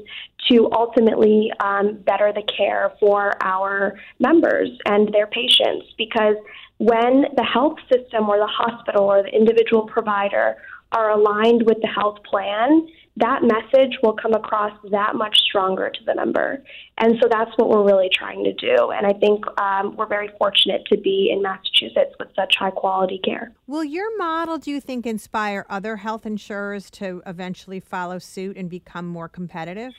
to 0.48 0.70
ultimately 0.72 1.50
um, 1.58 1.96
better 2.06 2.32
the 2.32 2.42
care 2.56 2.92
for 3.00 3.32
our 3.42 3.98
members 4.20 4.70
and 4.86 5.12
their 5.12 5.26
patients 5.26 5.86
because 5.98 6.36
when 6.78 7.24
the 7.36 7.44
health 7.44 7.76
system 7.92 8.28
or 8.28 8.38
the 8.38 8.46
hospital 8.46 9.04
or 9.04 9.22
the 9.24 9.28
individual 9.28 9.86
provider 9.86 10.56
are 10.92 11.10
aligned 11.10 11.66
with 11.66 11.80
the 11.82 11.88
health 11.88 12.18
plan, 12.24 12.88
that 13.16 13.42
message 13.42 13.98
will 14.02 14.14
come 14.14 14.32
across 14.32 14.72
that 14.90 15.14
much 15.14 15.36
stronger 15.40 15.90
to 15.90 16.04
the 16.04 16.14
member. 16.14 16.62
And 16.98 17.16
so 17.20 17.28
that's 17.30 17.50
what 17.56 17.68
we're 17.68 17.84
really 17.84 18.08
trying 18.12 18.44
to 18.44 18.52
do. 18.52 18.90
And 18.90 19.06
I 19.06 19.12
think 19.12 19.44
um, 19.60 19.96
we're 19.96 20.06
very 20.06 20.30
fortunate 20.38 20.84
to 20.86 20.96
be 20.96 21.30
in 21.32 21.42
Massachusetts 21.42 22.14
with 22.18 22.28
such 22.36 22.54
high 22.56 22.70
quality 22.70 23.20
care. 23.24 23.52
Will 23.66 23.84
your 23.84 24.16
model, 24.16 24.58
do 24.58 24.70
you 24.70 24.80
think, 24.80 25.06
inspire 25.06 25.66
other 25.68 25.96
health 25.96 26.24
insurers 26.24 26.90
to 26.92 27.22
eventually 27.26 27.80
follow 27.80 28.18
suit 28.18 28.56
and 28.56 28.70
become 28.70 29.06
more 29.06 29.28
competitive? 29.28 29.92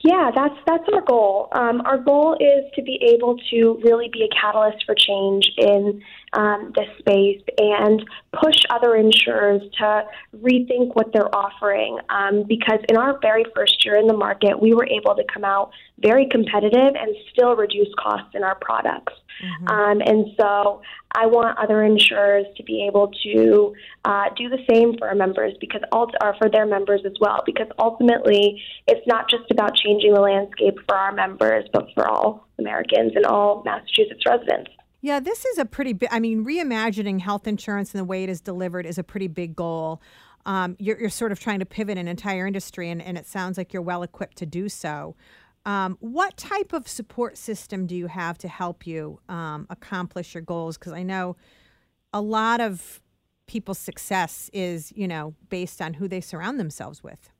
Yeah, 0.00 0.30
that's 0.34 0.54
that's 0.66 0.84
our 0.92 1.00
goal. 1.00 1.48
Um, 1.52 1.80
our 1.84 1.98
goal 1.98 2.36
is 2.38 2.70
to 2.74 2.82
be 2.82 3.00
able 3.14 3.36
to 3.50 3.80
really 3.82 4.08
be 4.12 4.22
a 4.22 4.28
catalyst 4.40 4.84
for 4.86 4.94
change 4.94 5.50
in 5.56 6.02
um, 6.36 6.72
this 6.76 6.88
space 6.98 7.42
and 7.58 8.04
push 8.32 8.56
other 8.70 8.94
insurers 8.94 9.62
to 9.78 10.04
rethink 10.36 10.94
what 10.94 11.12
they're 11.12 11.34
offering. 11.34 11.98
Um, 12.10 12.44
because 12.46 12.78
in 12.88 12.96
our 12.96 13.18
very 13.20 13.44
first 13.54 13.84
year 13.84 13.96
in 13.96 14.06
the 14.06 14.16
market, 14.16 14.60
we 14.60 14.74
were 14.74 14.86
able 14.86 15.16
to 15.16 15.24
come 15.32 15.44
out 15.44 15.70
very 15.98 16.28
competitive 16.30 16.94
and 16.94 17.16
still 17.32 17.56
reduce 17.56 17.88
costs 17.98 18.34
in 18.34 18.44
our 18.44 18.56
products. 18.56 19.14
Mm-hmm. 19.42 19.68
Um, 19.68 20.00
and 20.04 20.26
so 20.38 20.82
I 21.14 21.26
want 21.26 21.58
other 21.58 21.82
insurers 21.82 22.46
to 22.56 22.62
be 22.62 22.86
able 22.86 23.12
to 23.24 23.74
uh, 24.04 24.24
do 24.36 24.48
the 24.48 24.58
same 24.70 24.96
for 24.98 25.08
our 25.08 25.14
members 25.14 25.54
because 25.60 25.80
ult- 25.92 26.14
or 26.22 26.34
for 26.38 26.50
their 26.50 26.66
members 26.66 27.02
as 27.06 27.12
well. 27.20 27.42
Because 27.46 27.68
ultimately, 27.78 28.62
it's 28.86 29.06
not 29.06 29.30
just 29.30 29.50
about 29.50 29.74
changing 29.74 30.12
the 30.12 30.20
landscape 30.20 30.78
for 30.86 30.96
our 30.96 31.12
members, 31.12 31.64
but 31.72 31.88
for 31.94 32.06
all 32.06 32.46
Americans 32.58 33.12
and 33.14 33.24
all 33.24 33.62
Massachusetts 33.64 34.24
residents. 34.26 34.70
Yeah, 35.06 35.20
this 35.20 35.44
is 35.44 35.58
a 35.58 35.64
pretty 35.64 35.92
big. 35.92 36.08
I 36.10 36.18
mean, 36.18 36.44
reimagining 36.44 37.20
health 37.20 37.46
insurance 37.46 37.94
and 37.94 38.00
the 38.00 38.04
way 38.04 38.24
it 38.24 38.28
is 38.28 38.40
delivered 38.40 38.84
is 38.84 38.98
a 38.98 39.04
pretty 39.04 39.28
big 39.28 39.54
goal. 39.54 40.02
Um, 40.46 40.74
you're, 40.80 40.98
you're, 40.98 41.10
sort 41.10 41.30
of 41.30 41.38
trying 41.38 41.60
to 41.60 41.64
pivot 41.64 41.96
an 41.96 42.08
entire 42.08 42.44
industry, 42.44 42.90
and, 42.90 43.00
and 43.00 43.16
it 43.16 43.24
sounds 43.24 43.56
like 43.56 43.72
you're 43.72 43.82
well 43.82 44.02
equipped 44.02 44.36
to 44.38 44.46
do 44.46 44.68
so. 44.68 45.14
Um, 45.64 45.96
what 46.00 46.36
type 46.36 46.72
of 46.72 46.88
support 46.88 47.38
system 47.38 47.86
do 47.86 47.94
you 47.94 48.08
have 48.08 48.36
to 48.38 48.48
help 48.48 48.84
you 48.84 49.20
um, 49.28 49.68
accomplish 49.70 50.34
your 50.34 50.42
goals? 50.42 50.76
Because 50.76 50.92
I 50.92 51.04
know 51.04 51.36
a 52.12 52.20
lot 52.20 52.60
of 52.60 53.00
people's 53.46 53.78
success 53.78 54.50
is, 54.52 54.92
you 54.96 55.06
know, 55.06 55.36
based 55.50 55.80
on 55.80 55.94
who 55.94 56.08
they 56.08 56.20
surround 56.20 56.58
themselves 56.58 57.04
with. 57.04 57.30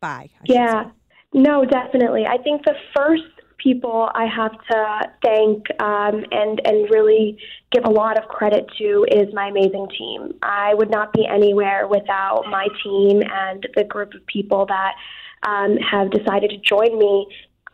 By 0.00 0.30
yeah, 0.46 0.90
no, 1.34 1.66
definitely. 1.66 2.24
I 2.26 2.38
think 2.38 2.64
the 2.64 2.76
first 2.96 3.24
people 3.62 4.10
I 4.14 4.26
have 4.26 4.52
to 4.70 5.10
thank 5.22 5.66
um, 5.80 6.24
and 6.30 6.60
and 6.64 6.90
really 6.90 7.38
give 7.72 7.84
a 7.84 7.90
lot 7.90 8.18
of 8.18 8.28
credit 8.28 8.66
to 8.78 9.06
is 9.10 9.32
my 9.34 9.48
amazing 9.48 9.88
team. 9.96 10.34
I 10.42 10.74
would 10.74 10.90
not 10.90 11.12
be 11.12 11.26
anywhere 11.26 11.86
without 11.86 12.44
my 12.48 12.68
team 12.82 13.22
and 13.30 13.66
the 13.76 13.84
group 13.84 14.14
of 14.14 14.24
people 14.26 14.66
that 14.66 14.94
um, 15.42 15.76
have 15.78 16.10
decided 16.10 16.50
to 16.50 16.58
join 16.58 16.98
me 16.98 17.26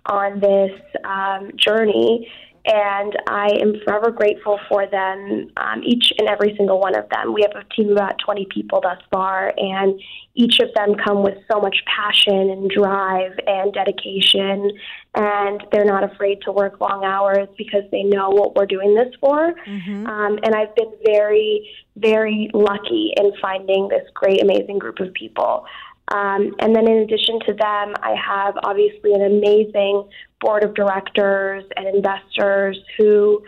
on 0.06 0.40
this 0.40 0.72
um, 1.04 1.50
journey. 1.56 2.28
And 2.66 3.16
I 3.28 3.50
am 3.60 3.74
forever 3.84 4.10
grateful 4.10 4.58
for 4.68 4.86
them, 4.88 5.52
um, 5.56 5.82
each 5.84 6.12
and 6.18 6.28
every 6.28 6.54
single 6.56 6.80
one 6.80 6.96
of 6.96 7.08
them. 7.10 7.32
We 7.32 7.42
have 7.42 7.52
a 7.54 7.64
team 7.74 7.90
of 7.90 7.92
about 7.92 8.18
20 8.18 8.46
people 8.46 8.80
thus 8.80 8.98
far, 9.12 9.54
and 9.56 10.00
each 10.34 10.58
of 10.58 10.74
them 10.74 10.96
come 10.96 11.22
with 11.22 11.38
so 11.50 11.60
much 11.60 11.76
passion 11.86 12.50
and 12.50 12.68
drive 12.68 13.38
and 13.46 13.72
dedication. 13.72 14.72
And 15.14 15.62
they're 15.70 15.84
not 15.84 16.02
afraid 16.02 16.42
to 16.42 16.52
work 16.52 16.80
long 16.80 17.04
hours 17.04 17.46
because 17.56 17.84
they 17.92 18.02
know 18.02 18.30
what 18.30 18.56
we're 18.56 18.66
doing 18.66 18.96
this 18.96 19.14
for. 19.20 19.54
Mm-hmm. 19.66 20.06
Um, 20.06 20.38
and 20.42 20.54
I've 20.54 20.74
been 20.74 20.92
very, 21.04 21.70
very 21.94 22.50
lucky 22.52 23.12
in 23.16 23.32
finding 23.40 23.88
this 23.88 24.08
great, 24.12 24.42
amazing 24.42 24.80
group 24.80 24.98
of 24.98 25.14
people. 25.14 25.66
Um, 26.12 26.54
and 26.60 26.74
then 26.74 26.88
in 26.88 26.98
addition 26.98 27.40
to 27.46 27.54
them, 27.54 27.94
I 28.02 28.14
have 28.14 28.54
obviously 28.62 29.12
an 29.12 29.22
amazing 29.22 30.08
board 30.40 30.62
of 30.64 30.74
directors 30.74 31.64
and 31.76 31.86
investors 31.88 32.78
who 32.96 33.42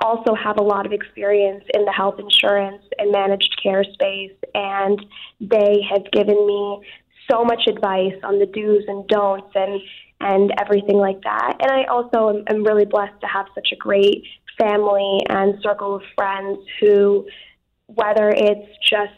also 0.00 0.34
have 0.34 0.58
a 0.58 0.62
lot 0.62 0.84
of 0.86 0.92
experience 0.92 1.64
in 1.72 1.84
the 1.84 1.92
health 1.92 2.18
insurance 2.18 2.82
and 2.98 3.10
managed 3.10 3.58
care 3.62 3.84
space, 3.84 4.32
and 4.54 5.04
they 5.40 5.80
have 5.88 6.10
given 6.12 6.46
me 6.46 6.82
so 7.30 7.44
much 7.44 7.62
advice 7.68 8.14
on 8.22 8.38
the 8.38 8.46
do's 8.46 8.84
and 8.88 9.06
don'ts 9.08 9.50
and 9.54 9.80
and 10.20 10.52
everything 10.60 10.96
like 10.96 11.22
that. 11.22 11.56
And 11.60 11.70
I 11.70 11.84
also 11.84 12.30
am, 12.30 12.44
am 12.48 12.64
really 12.64 12.84
blessed 12.84 13.20
to 13.20 13.26
have 13.28 13.46
such 13.54 13.68
a 13.72 13.76
great 13.76 14.24
family 14.58 15.20
and 15.28 15.54
circle 15.62 15.94
of 15.94 16.02
friends 16.16 16.58
who, 16.80 17.24
whether 17.86 18.28
it's 18.30 18.68
just 18.82 19.12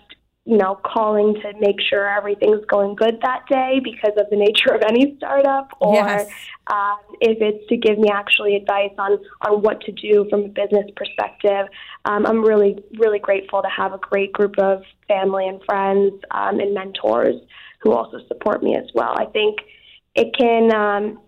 you 0.51 0.57
know, 0.57 0.81
calling 0.85 1.35
to 1.35 1.53
make 1.61 1.77
sure 1.81 2.09
everything's 2.09 2.65
going 2.67 2.97
good 2.97 3.21
that 3.23 3.45
day 3.49 3.81
because 3.85 4.13
of 4.17 4.29
the 4.31 4.37
nature 4.37 4.75
of 4.75 4.83
any 4.83 5.15
startup, 5.17 5.71
or 5.81 5.95
yes. 5.95 6.29
um, 6.67 6.99
if 7.21 7.39
it's 7.41 7.65
to 7.69 7.77
give 7.77 8.01
me 8.01 8.09
actually 8.13 8.57
advice 8.57 8.91
on 8.99 9.19
on 9.47 9.63
what 9.63 9.81
to 9.83 9.93
do 9.93 10.27
from 10.29 10.41
a 10.41 10.49
business 10.49 10.91
perspective. 10.97 11.69
Um, 12.05 12.27
I'm 12.27 12.43
really 12.43 12.83
really 12.99 13.21
grateful 13.21 13.63
to 13.63 13.69
have 13.69 13.93
a 13.93 13.99
great 13.99 14.33
group 14.33 14.59
of 14.59 14.83
family 15.07 15.47
and 15.47 15.63
friends 15.65 16.15
um, 16.33 16.59
and 16.59 16.75
mentors 16.75 17.37
who 17.79 17.93
also 17.93 18.19
support 18.27 18.61
me 18.61 18.75
as 18.75 18.91
well. 18.93 19.15
I 19.17 19.27
think 19.27 19.61
it 20.17 20.35
can 20.37 20.75
um, 20.75 21.21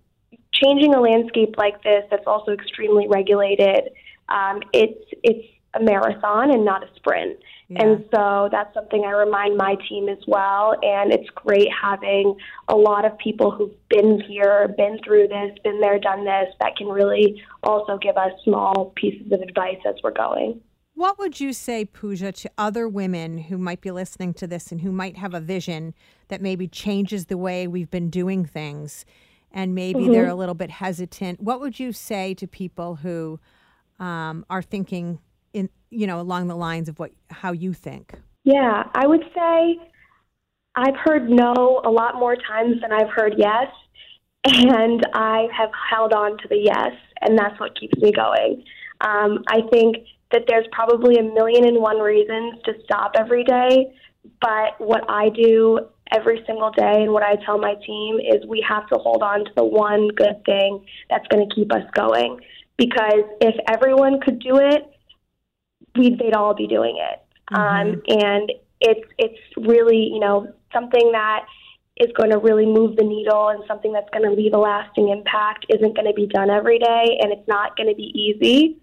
changing 0.53 0.95
a 0.95 1.01
landscape 1.01 1.55
like 1.57 1.81
this 1.85 2.03
that's 2.11 2.27
also 2.27 2.51
extremely 2.51 3.07
regulated. 3.07 3.91
Um, 4.29 4.63
it's 4.73 5.05
it's 5.23 5.47
a 5.75 5.81
marathon 5.81 6.51
and 6.51 6.65
not 6.65 6.83
a 6.83 6.89
sprint. 6.97 7.39
Yeah. 7.73 7.85
And 7.85 8.05
so 8.15 8.49
that's 8.51 8.73
something 8.75 9.05
I 9.05 9.11
remind 9.11 9.57
my 9.57 9.77
team 9.89 10.09
as 10.09 10.19
well. 10.27 10.75
And 10.83 11.13
it's 11.13 11.29
great 11.31 11.69
having 11.71 12.37
a 12.69 12.77
lot 12.77 13.05
of 13.05 13.17
people 13.19 13.51
who've 13.51 13.89
been 13.89 14.21
here, 14.21 14.69
been 14.77 14.99
through 15.05 15.29
this, 15.29 15.57
been 15.65 15.81
there, 15.81 15.99
done 15.99 16.25
this, 16.25 16.55
that 16.61 16.77
can 16.77 16.89
really 16.89 17.43
also 17.63 17.99
give 17.99 18.17
us 18.17 18.33
small 18.45 18.93
pieces 18.97 19.31
of 19.33 19.41
advice 19.41 19.79
as 19.87 19.95
we're 20.03 20.13
going. 20.13 20.61
What 20.95 21.19
would 21.19 21.41
you 21.41 21.53
say, 21.53 21.87
Pooja, 21.87 22.33
to 22.33 22.51
other 22.59 22.87
women 22.87 23.39
who 23.39 23.57
might 23.57 23.81
be 23.81 23.91
listening 23.91 24.35
to 24.35 24.47
this 24.47 24.71
and 24.71 24.83
who 24.83 24.93
might 24.93 25.17
have 25.17 25.33
a 25.33 25.41
vision 25.41 25.95
that 26.29 26.43
maybe 26.43 26.69
changes 26.69 27.27
the 27.27 27.39
way 27.39 27.67
we've 27.67 27.91
been 27.91 28.11
doing 28.11 28.45
things 28.45 29.07
and 29.51 29.75
maybe 29.75 30.01
mm-hmm. 30.01 30.13
they're 30.13 30.29
a 30.29 30.35
little 30.35 30.55
bit 30.55 30.71
hesitant? 30.71 31.41
What 31.41 31.61
would 31.61 31.81
you 31.81 31.93
say 31.93 32.35
to 32.35 32.47
people 32.47 32.97
who 32.97 33.41
um, 33.99 34.45
are 34.51 34.63
thinking 34.63 35.19
in 35.53 35.69
you 35.91 36.07
know 36.07 36.21
along 36.21 36.49
the 36.49 36.57
lines 36.57 36.89
of 36.89 36.99
what 36.99 37.13
how 37.31 37.53
you 37.53 37.73
think? 37.73 38.15
Yeah, 38.45 38.85
I 38.95 39.07
would 39.07 39.25
say 39.35 39.79
I've 40.75 40.97
heard 40.97 41.29
no 41.29 41.81
a 41.85 41.91
lot 41.91 42.17
more 42.17 42.37
times 42.37 42.81
than 42.81 42.93
I've 42.93 43.11
heard 43.11 43.35
yes, 43.37 43.67
and 44.45 45.07
I 45.15 45.47
have 45.57 45.71
held 45.91 46.13
on 46.13 46.39
to 46.39 46.49
the 46.49 46.59
yes, 46.59 46.93
and 47.21 47.39
that's 47.39 47.59
what 47.61 47.79
keeps 47.79 47.97
me 47.99 48.13
going. 48.13 48.65
Um, 49.01 49.43
I 49.49 49.61
think 49.71 49.97
that 50.33 50.45
there's 50.49 50.67
probably 50.73 51.17
a 51.17 51.23
million 51.23 51.67
and 51.67 51.79
one 51.81 51.99
reasons 51.99 52.55
to 52.65 52.73
stop 52.85 53.13
every 53.19 53.45
day, 53.45 53.95
but 54.41 54.79
what 54.79 55.05
I 55.09 55.29
do 55.29 55.81
every 56.15 56.43
single 56.47 56.71
day 56.71 57.03
and 57.03 57.13
what 57.13 57.23
I 57.23 57.37
tell 57.45 57.59
my 57.59 57.75
team 57.87 58.19
is 58.19 58.47
we 58.47 58.65
have 58.69 58.87
to 58.89 58.99
hold 58.99 59.23
on 59.23 59.45
to 59.45 59.51
the 59.57 59.65
one 59.65 60.09
good 60.09 60.45
thing 60.45 60.85
that's 61.11 61.27
going 61.29 61.49
to 61.49 61.55
keep 61.55 61.73
us 61.73 61.85
going. 61.95 62.41
Because 62.77 63.25
if 63.41 63.55
everyone 63.69 64.21
could 64.21 64.41
do 64.41 64.57
it, 64.57 64.91
we 65.97 66.17
they'd 66.17 66.35
all 66.35 66.55
be 66.55 66.67
doing 66.67 66.99
it. 66.99 67.21
Mm-hmm. 67.53 67.89
Um, 67.91 68.03
and 68.09 68.53
it's 68.81 69.09
it's 69.19 69.39
really 69.57 70.11
you 70.13 70.21
know 70.21 70.53
something 70.73 71.13
that 71.13 71.47
is 71.97 72.11
going 72.17 72.31
to 72.31 72.39
really 72.39 72.67
move 72.67 72.97
the 72.97 73.05
needle 73.05 73.49
and 73.49 73.63
something 73.69 73.93
that's 73.93 74.09
going 74.13 74.25
to 74.25 74.35
leave 74.35 74.55
a 74.55 74.59
lasting 74.59 75.11
impact 75.11 75.67
isn't 75.69 75.95
going 75.95 76.07
to 76.07 76.15
be 76.15 76.27
done 76.27 76.51
every 76.51 76.79
day 76.79 77.19
and 77.21 77.33
it's 77.33 77.47
not 77.47 77.77
going 77.77 77.89
to 77.89 77.95
be 77.95 78.11
easy 78.19 78.79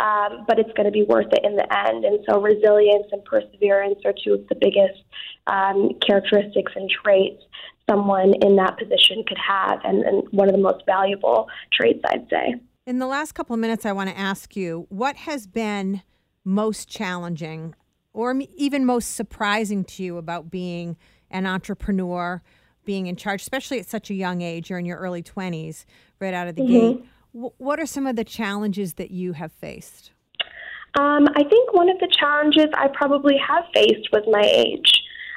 um, 0.00 0.44
but 0.46 0.58
it's 0.58 0.72
going 0.74 0.86
to 0.86 0.92
be 0.92 1.02
worth 1.02 1.30
it 1.32 1.40
in 1.44 1.56
the 1.56 1.86
end 1.88 2.04
and 2.04 2.20
so 2.28 2.40
resilience 2.40 3.06
and 3.12 3.24
perseverance 3.24 3.98
are 4.04 4.14
two 4.24 4.34
of 4.34 4.46
the 4.48 4.54
biggest 4.54 5.02
um, 5.48 5.90
characteristics 6.06 6.72
and 6.76 6.88
traits 6.88 7.42
someone 7.90 8.32
in 8.42 8.56
that 8.56 8.78
position 8.78 9.24
could 9.26 9.38
have 9.38 9.80
and, 9.84 10.02
and 10.04 10.22
one 10.30 10.48
of 10.48 10.54
the 10.54 10.60
most 10.60 10.84
valuable 10.86 11.48
traits 11.72 12.00
i'd 12.10 12.26
say 12.30 12.54
in 12.86 13.00
the 13.00 13.06
last 13.06 13.32
couple 13.32 13.54
of 13.54 13.60
minutes 13.60 13.84
i 13.84 13.92
want 13.92 14.08
to 14.08 14.16
ask 14.16 14.54
you 14.54 14.86
what 14.88 15.16
has 15.16 15.48
been 15.48 16.02
most 16.44 16.88
challenging 16.88 17.74
or 18.12 18.34
even 18.56 18.84
most 18.84 19.14
surprising 19.14 19.84
to 19.84 20.02
you 20.02 20.16
about 20.18 20.50
being 20.50 20.96
an 21.30 21.46
entrepreneur, 21.46 22.42
being 22.84 23.06
in 23.06 23.16
charge, 23.16 23.40
especially 23.40 23.80
at 23.80 23.86
such 23.86 24.10
a 24.10 24.14
young 24.14 24.42
age? 24.42 24.68
You're 24.68 24.78
in 24.78 24.86
your 24.86 24.98
early 24.98 25.22
20s, 25.22 25.84
right 26.20 26.34
out 26.34 26.48
of 26.48 26.56
the 26.56 26.62
mm-hmm. 26.62 26.72
gate. 26.72 27.04
W- 27.32 27.52
what 27.58 27.80
are 27.80 27.86
some 27.86 28.06
of 28.06 28.16
the 28.16 28.24
challenges 28.24 28.94
that 28.94 29.10
you 29.10 29.32
have 29.32 29.52
faced? 29.52 30.12
Um, 30.98 31.26
I 31.34 31.44
think 31.44 31.72
one 31.72 31.88
of 31.88 31.98
the 32.00 32.08
challenges 32.18 32.66
I 32.74 32.88
probably 32.88 33.36
have 33.38 33.64
faced 33.74 34.08
was 34.12 34.24
my 34.30 34.42
age. 34.42 34.92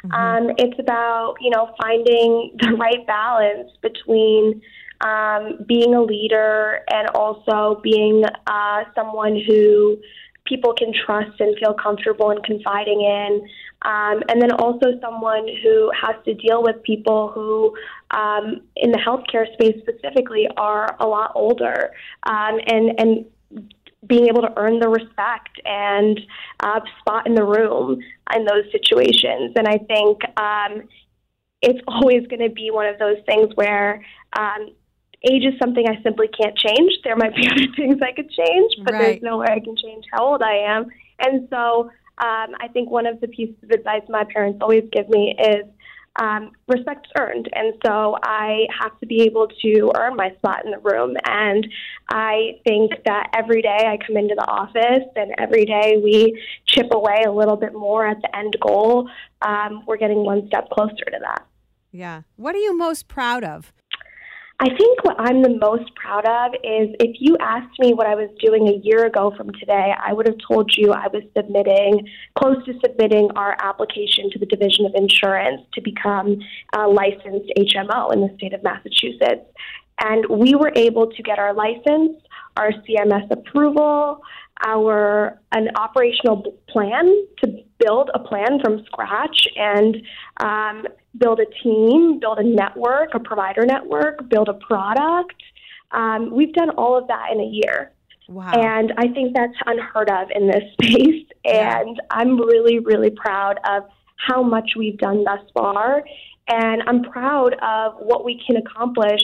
Mm-hmm. 0.06 0.12
Um, 0.12 0.56
it's 0.58 0.78
about 0.80 1.36
you 1.40 1.50
know 1.50 1.74
finding 1.82 2.56
the 2.60 2.76
right 2.76 3.06
balance 3.08 3.72
between 3.82 4.62
um, 5.02 5.60
being 5.68 5.94
a 5.94 6.02
leader 6.02 6.82
and 6.92 7.10
also 7.10 7.80
being 7.84 8.24
uh, 8.48 8.84
someone 8.94 9.40
who 9.48 9.98
people 10.46 10.74
can 10.74 10.94
trust 11.06 11.40
and 11.40 11.58
feel 11.58 11.74
comfortable 11.74 12.32
in 12.32 12.42
confiding 12.44 13.02
in. 13.02 13.48
Um, 13.82 14.22
and 14.30 14.42
then 14.42 14.52
also 14.52 15.00
someone 15.02 15.48
who 15.64 15.92
has 16.00 16.16
to 16.26 16.34
deal 16.34 16.64
with 16.64 16.82
people 16.84 17.32
who, 17.34 17.76
um, 18.12 18.62
in 18.76 18.92
the 18.92 18.98
healthcare 18.98 19.52
space 19.54 19.76
specifically, 19.82 20.48
are 20.58 20.96
a 21.00 21.08
lot 21.08 21.32
older 21.36 21.92
um, 22.24 22.60
and 22.68 23.00
and 23.00 23.26
being 24.08 24.28
able 24.28 24.42
to 24.42 24.54
earn 24.58 24.80
the 24.80 24.88
respect 24.88 25.60
and 25.66 26.20
uh, 26.60 26.80
spot 27.00 27.26
in 27.26 27.34
the 27.34 27.44
room 27.44 28.00
in 28.36 28.46
those 28.46 28.64
situations. 28.72 29.54
And 29.56 29.68
I 29.68 29.78
think 29.78 30.20
um, 30.38 30.88
it's 31.62 31.80
always 31.88 32.28
going 32.28 32.42
to 32.42 32.54
be 32.54 32.70
one 32.72 32.86
of 32.86 33.00
those 33.00 33.18
things 33.26 33.50
where 33.56 34.06
um, 34.38 34.70
age 35.24 35.44
is 35.44 35.54
something 35.60 35.86
I 35.88 36.02
simply 36.04 36.28
can't 36.28 36.58
change. 36.58 36.92
There 37.04 37.16
might 37.16 37.36
be 37.36 37.48
other 37.52 37.68
things 37.76 38.00
I 38.02 38.12
could 38.12 38.30
change, 38.30 38.74
but 38.84 38.94
right. 38.94 39.02
there's 39.02 39.22
no 39.22 39.38
way 39.38 39.48
I 39.50 39.60
can 39.60 39.76
change 39.76 40.06
how 40.12 40.26
old 40.26 40.42
I 40.42 40.58
am. 40.58 40.88
And 41.20 41.48
so 41.50 41.90
um, 42.18 42.56
I 42.60 42.68
think 42.72 42.90
one 42.90 43.06
of 43.06 43.20
the 43.22 43.28
pieces 43.28 43.56
of 43.64 43.72
advice 43.72 44.04
my 44.10 44.24
parents 44.26 44.60
always 44.62 44.84
give 44.92 45.10
me 45.10 45.36
is 45.38 45.66
um, 46.18 46.52
respect 46.68 47.08
earned. 47.18 47.50
And 47.54 47.74
so 47.86 48.18
I 48.24 48.68
have 48.80 48.98
to 49.00 49.06
be 49.06 49.24
able 49.24 49.48
to 49.62 49.92
earn 49.98 50.16
my 50.16 50.34
spot 50.38 50.64
in 50.64 50.72
the 50.72 50.80
room. 50.80 51.16
And 51.26 51.68
I 52.10 52.60
think 52.66 52.92
that 53.06 53.32
every 53.34 53.62
day 53.62 53.86
I 53.86 53.98
come 54.06 54.18
into 54.18 54.36
the 54.36 54.48
office 54.48 55.08
and 55.16 55.34
every 55.38 55.66
day 55.66 56.00
we 56.02 56.42
chip 56.68 56.88
away 56.92 57.24
a 57.28 57.32
little 57.32 57.58
bit 57.58 57.74
more 57.74 58.08
at 58.08 58.22
the 58.22 58.36
end 58.36 58.56
goal, 58.62 59.10
um, 59.42 59.84
we're 59.86 59.98
getting 59.98 60.24
one 60.24 60.48
step 60.48 60.70
closer 60.70 61.06
to 61.06 61.20
that. 61.22 61.46
Yeah. 61.92 62.24
What 62.36 62.56
are 62.56 62.60
you 62.60 62.78
most 62.78 63.08
proud 63.08 63.44
of? 63.44 63.74
I 64.58 64.70
think 64.70 65.04
what 65.04 65.18
I'm 65.20 65.42
the 65.42 65.58
most 65.60 65.94
proud 65.96 66.26
of 66.26 66.54
is 66.64 66.96
if 67.02 67.18
you 67.20 67.36
asked 67.42 67.78
me 67.80 67.94
what 67.94 68.08
I 68.08 68.16
was 68.16 68.30
doing 68.40 68.70
a 68.70 68.80
year 68.88 69.06
ago 69.06 69.34
from 69.36 69.52
today, 69.60 69.94
I 70.02 70.14
would 70.14 70.28
have 70.28 70.38
told 70.48 70.72
you 70.78 70.94
I 70.94 71.08
was 71.08 71.24
submitting, 71.36 72.08
close 72.36 72.64
to 72.66 72.74
submitting 72.86 73.32
our 73.36 73.58
application 73.62 74.30
to 74.32 74.40
the 74.40 74.46
Division 74.46 74.86
of 74.86 74.94
Insurance 74.96 75.62
to 75.74 75.82
become 75.82 76.38
a 76.74 76.88
licensed 76.88 77.52
HMO 77.58 78.14
in 78.14 78.22
the 78.22 78.34
state 78.38 78.54
of 78.54 78.64
Massachusetts. 78.64 79.44
And 80.02 80.26
we 80.30 80.56
were 80.56 80.72
able 80.74 81.12
to 81.12 81.24
get 81.24 81.38
our 81.38 81.54
license, 81.54 82.18
our 82.56 82.72
CMS 82.72 83.30
approval, 83.32 84.22
our 84.66 85.38
an 85.52 85.68
operational 85.76 86.56
plan 86.70 87.06
to 87.44 87.64
build 87.78 88.10
a 88.14 88.20
plan 88.20 88.60
from 88.64 88.86
scratch 88.86 89.48
and 89.58 89.98
um, 90.40 90.86
build 91.18 91.40
a 91.40 91.46
team, 91.64 92.20
build 92.20 92.40
a 92.40 92.44
network, 92.44 93.10
a 93.14 93.20
provider 93.20 93.66
network, 93.66 94.28
build 94.30 94.50
a 94.50 94.54
product. 94.54 95.42
Um, 95.92 96.32
we've 96.32 96.54
done 96.54 96.72
all 96.72 96.98
of 96.98 97.08
that 97.08 97.30
in 97.32 97.40
a 97.40 97.46
year. 97.46 97.92
Wow. 98.28 98.52
And 98.52 98.94
I 98.98 99.08
think 99.10 99.36
that's 99.36 99.54
unheard 99.66 100.10
of 100.10 100.30
in 100.34 100.48
this 100.48 100.64
space. 100.82 101.28
And 101.44 102.02
I'm 102.10 102.40
really, 102.40 102.80
really 102.80 103.12
proud 103.12 103.60
of 103.70 103.84
how 104.18 104.42
much 104.42 104.72
we've 104.78 104.98
done 104.98 105.24
thus 105.24 105.42
far. 105.54 106.04
And 106.48 106.84
I'm 106.88 107.04
proud 107.04 107.54
of 107.62 107.94
what 108.00 108.24
we 108.24 108.42
can 108.46 108.58
accomplish 108.58 109.22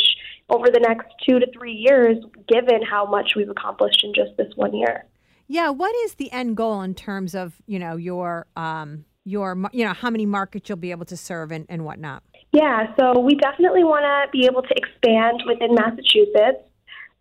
over 0.49 0.67
the 0.67 0.79
next 0.79 1.07
two 1.27 1.39
to 1.39 1.47
three 1.51 1.73
years, 1.73 2.17
given 2.47 2.81
how 2.81 3.05
much 3.05 3.33
we've 3.35 3.49
accomplished 3.49 4.03
in 4.03 4.13
just 4.13 4.35
this 4.37 4.51
one 4.55 4.75
year. 4.75 5.05
Yeah. 5.47 5.69
What 5.69 5.95
is 6.03 6.15
the 6.15 6.31
end 6.31 6.57
goal 6.57 6.81
in 6.81 6.95
terms 6.95 7.35
of, 7.35 7.61
you 7.67 7.79
know, 7.79 7.95
your, 7.95 8.47
um, 8.55 9.05
your, 9.25 9.57
you 9.71 9.85
know, 9.85 9.93
how 9.93 10.09
many 10.09 10.25
markets 10.25 10.69
you'll 10.69 10.77
be 10.77 10.91
able 10.91 11.05
to 11.05 11.17
serve 11.17 11.51
and, 11.51 11.65
and 11.69 11.85
whatnot? 11.85 12.23
Yeah, 12.51 12.93
so 12.99 13.19
we 13.19 13.35
definitely 13.35 13.83
want 13.83 14.03
to 14.03 14.31
be 14.31 14.45
able 14.45 14.61
to 14.61 14.75
expand 14.75 15.43
within 15.45 15.75
Massachusetts. 15.75 16.67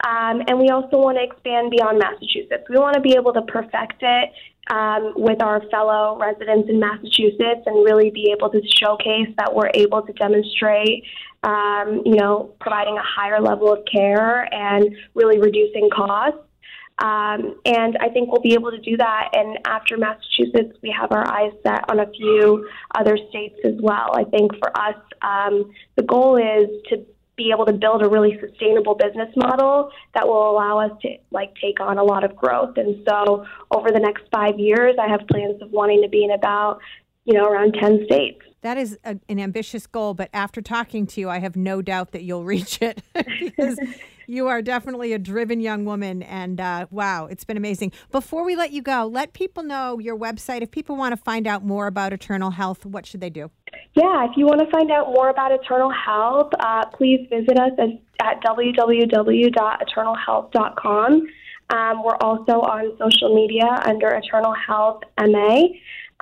Um, 0.02 0.42
and 0.48 0.58
we 0.58 0.70
also 0.70 0.96
want 0.96 1.18
to 1.18 1.24
expand 1.24 1.70
beyond 1.70 1.98
Massachusetts. 1.98 2.64
We 2.70 2.78
want 2.78 2.94
to 2.94 3.00
be 3.00 3.14
able 3.16 3.34
to 3.34 3.42
perfect 3.42 4.00
it 4.00 4.30
um, 4.70 5.12
with 5.14 5.42
our 5.42 5.60
fellow 5.70 6.18
residents 6.18 6.70
in 6.70 6.80
Massachusetts 6.80 7.62
and 7.66 7.84
really 7.84 8.10
be 8.10 8.34
able 8.36 8.50
to 8.50 8.62
showcase 8.78 9.28
that 9.36 9.54
we're 9.54 9.70
able 9.74 10.00
to 10.02 10.12
demonstrate, 10.14 11.04
um, 11.42 12.02
you 12.06 12.16
know, 12.16 12.54
providing 12.60 12.96
a 12.96 13.02
higher 13.02 13.40
level 13.40 13.72
of 13.72 13.84
care 13.84 14.52
and 14.54 14.96
really 15.14 15.38
reducing 15.38 15.90
costs. 15.94 16.38
Um, 17.00 17.58
and 17.64 17.96
I 18.00 18.10
think 18.10 18.30
we'll 18.30 18.42
be 18.42 18.52
able 18.52 18.70
to 18.70 18.80
do 18.80 18.96
that. 18.98 19.30
And 19.32 19.58
after 19.66 19.96
Massachusetts, 19.96 20.76
we 20.82 20.94
have 20.98 21.12
our 21.12 21.26
eyes 21.26 21.52
set 21.62 21.90
on 21.90 22.00
a 22.00 22.10
few 22.10 22.68
other 22.94 23.16
states 23.30 23.56
as 23.64 23.74
well. 23.80 24.10
I 24.14 24.24
think 24.24 24.52
for 24.58 24.76
us, 24.76 24.96
um, 25.22 25.72
the 25.96 26.02
goal 26.02 26.36
is 26.36 26.68
to 26.90 27.06
be 27.36 27.50
able 27.50 27.64
to 27.64 27.72
build 27.72 28.02
a 28.02 28.08
really 28.08 28.38
sustainable 28.38 28.94
business 28.94 29.34
model 29.34 29.90
that 30.14 30.26
will 30.28 30.50
allow 30.50 30.78
us 30.78 30.90
to 31.00 31.16
like 31.30 31.54
take 31.54 31.80
on 31.80 31.96
a 31.96 32.04
lot 32.04 32.22
of 32.22 32.36
growth. 32.36 32.76
And 32.76 33.02
so 33.08 33.46
over 33.70 33.90
the 33.90 33.98
next 33.98 34.24
five 34.30 34.58
years, 34.58 34.96
I 35.00 35.08
have 35.08 35.20
plans 35.26 35.62
of 35.62 35.70
wanting 35.70 36.02
to 36.02 36.08
be 36.08 36.22
in 36.24 36.32
about 36.32 36.80
you 37.24 37.32
know 37.32 37.46
around 37.46 37.76
ten 37.80 38.04
states. 38.04 38.42
That 38.60 38.76
is 38.76 38.98
a, 39.04 39.16
an 39.30 39.40
ambitious 39.40 39.86
goal, 39.86 40.12
but 40.12 40.28
after 40.34 40.60
talking 40.60 41.06
to 41.06 41.20
you, 41.20 41.30
I 41.30 41.38
have 41.38 41.56
no 41.56 41.80
doubt 41.80 42.12
that 42.12 42.24
you'll 42.24 42.44
reach 42.56 42.82
it 42.82 43.02
because 43.14 43.78
you 44.30 44.48
are 44.48 44.62
definitely 44.62 45.12
a 45.12 45.18
driven 45.18 45.60
young 45.60 45.84
woman. 45.84 46.22
And 46.22 46.58
uh, 46.60 46.86
wow, 46.90 47.26
it's 47.26 47.44
been 47.44 47.56
amazing. 47.56 47.92
Before 48.10 48.44
we 48.44 48.56
let 48.56 48.72
you 48.72 48.82
go, 48.82 49.06
let 49.06 49.32
people 49.32 49.62
know 49.62 49.98
your 49.98 50.16
website. 50.16 50.62
If 50.62 50.70
people 50.70 50.96
want 50.96 51.16
to 51.16 51.22
find 51.22 51.46
out 51.46 51.64
more 51.64 51.86
about 51.86 52.12
Eternal 52.12 52.50
Health, 52.50 52.84
what 52.86 53.06
should 53.06 53.20
they 53.20 53.30
do? 53.30 53.50
Yeah, 53.94 54.24
if 54.24 54.32
you 54.36 54.46
want 54.46 54.60
to 54.60 54.70
find 54.70 54.90
out 54.90 55.12
more 55.12 55.30
about 55.30 55.52
Eternal 55.52 55.90
Health, 55.90 56.50
uh, 56.60 56.86
please 56.96 57.26
visit 57.28 57.58
us 57.58 57.72
at, 57.78 57.88
at 58.24 58.40
www.eternalhealth.com. 58.42 61.26
Um, 61.70 62.02
we're 62.02 62.16
also 62.16 62.60
on 62.60 62.96
social 62.98 63.34
media 63.34 63.66
under 63.84 64.08
Eternal 64.08 64.54
Health 64.54 65.02
MA. 65.18 65.68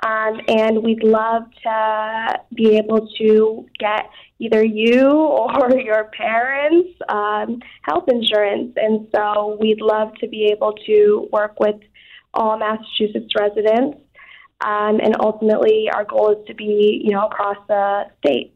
Um, 0.01 0.39
and 0.47 0.81
we'd 0.81 1.03
love 1.03 1.43
to 1.63 2.39
be 2.53 2.77
able 2.77 3.07
to 3.17 3.67
get 3.79 4.09
either 4.39 4.63
you 4.63 5.09
or 5.09 5.77
your 5.79 6.05
parents 6.15 6.89
um, 7.09 7.59
health 7.81 8.05
insurance. 8.07 8.73
And 8.77 9.07
so 9.13 9.57
we'd 9.59 9.81
love 9.81 10.13
to 10.15 10.27
be 10.27 10.45
able 10.45 10.73
to 10.85 11.27
work 11.31 11.59
with 11.59 11.75
all 12.33 12.57
Massachusetts 12.57 13.33
residents. 13.37 13.97
Um, 14.61 14.99
and 15.01 15.15
ultimately, 15.19 15.89
our 15.93 16.03
goal 16.03 16.31
is 16.31 16.47
to 16.47 16.53
be, 16.53 17.01
you 17.03 17.11
know, 17.11 17.27
across 17.27 17.57
the 17.67 18.05
state. 18.19 18.53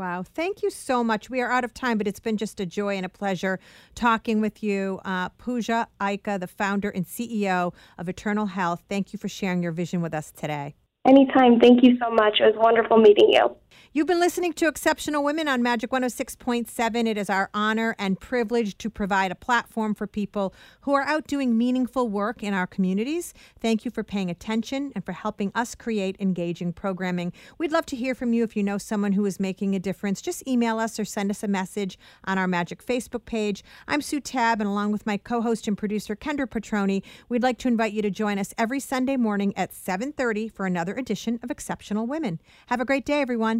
Wow. 0.00 0.22
Thank 0.22 0.62
you 0.62 0.70
so 0.70 1.04
much. 1.04 1.28
We 1.28 1.42
are 1.42 1.50
out 1.50 1.62
of 1.62 1.74
time, 1.74 1.98
but 1.98 2.08
it's 2.08 2.20
been 2.20 2.38
just 2.38 2.58
a 2.58 2.64
joy 2.64 2.96
and 2.96 3.04
a 3.04 3.08
pleasure 3.10 3.60
talking 3.94 4.40
with 4.40 4.62
you. 4.62 4.98
Uh, 5.04 5.28
Pooja 5.28 5.88
Ika, 6.02 6.38
the 6.38 6.46
founder 6.46 6.88
and 6.88 7.04
CEO 7.04 7.74
of 7.98 8.08
Eternal 8.08 8.46
Health, 8.46 8.82
thank 8.88 9.12
you 9.12 9.18
for 9.18 9.28
sharing 9.28 9.62
your 9.62 9.72
vision 9.72 10.00
with 10.00 10.14
us 10.14 10.30
today. 10.30 10.74
Anytime. 11.06 11.60
Thank 11.60 11.82
you 11.82 11.98
so 12.02 12.10
much. 12.10 12.40
It 12.40 12.44
was 12.44 12.54
wonderful 12.56 12.96
meeting 12.96 13.28
you. 13.28 13.54
You've 13.92 14.06
been 14.06 14.20
listening 14.20 14.52
to 14.52 14.68
Exceptional 14.68 15.24
Women 15.24 15.48
on 15.48 15.62
Magic 15.62 15.90
106.7. 15.90 17.06
It 17.06 17.18
is 17.18 17.28
our 17.28 17.50
honor 17.52 17.96
and 17.98 18.20
privilege 18.20 18.78
to 18.78 18.88
provide 18.88 19.32
a 19.32 19.34
platform 19.34 19.94
for 19.94 20.06
people 20.06 20.54
who 20.82 20.94
are 20.94 21.02
out 21.02 21.26
doing 21.26 21.58
meaningful 21.58 22.08
work 22.08 22.42
in 22.42 22.54
our 22.54 22.66
communities. 22.66 23.34
Thank 23.60 23.84
you 23.84 23.90
for 23.90 24.04
paying 24.04 24.30
attention 24.30 24.92
and 24.94 25.04
for 25.04 25.12
helping 25.12 25.50
us 25.54 25.74
create 25.74 26.16
engaging 26.20 26.72
programming. 26.72 27.32
We'd 27.58 27.72
love 27.72 27.84
to 27.86 27.96
hear 27.96 28.14
from 28.14 28.32
you 28.32 28.44
if 28.44 28.56
you 28.56 28.62
know 28.62 28.78
someone 28.78 29.12
who 29.12 29.26
is 29.26 29.40
making 29.40 29.74
a 29.74 29.80
difference. 29.80 30.22
Just 30.22 30.46
email 30.46 30.78
us 30.78 30.98
or 31.00 31.04
send 31.04 31.30
us 31.30 31.42
a 31.42 31.48
message 31.48 31.98
on 32.24 32.38
our 32.38 32.46
Magic 32.46 32.86
Facebook 32.86 33.24
page. 33.24 33.64
I'm 33.88 34.02
Sue 34.02 34.20
Tabb, 34.20 34.60
and 34.60 34.68
along 34.68 34.92
with 34.92 35.04
my 35.04 35.16
co-host 35.16 35.66
and 35.66 35.76
producer 35.76 36.14
Kendra 36.14 36.46
Petroni, 36.46 37.02
we'd 37.28 37.42
like 37.42 37.58
to 37.58 37.68
invite 37.68 37.92
you 37.92 38.02
to 38.02 38.10
join 38.10 38.38
us 38.38 38.54
every 38.56 38.78
Sunday 38.78 39.16
morning 39.16 39.52
at 39.56 39.72
7:30 39.72 40.48
for 40.48 40.64
another 40.64 40.94
edition 40.94 41.40
of 41.42 41.50
Exceptional 41.50 42.06
Women. 42.06 42.40
Have 42.66 42.80
a 42.80 42.84
great 42.84 43.04
day, 43.04 43.20
everyone. 43.20 43.59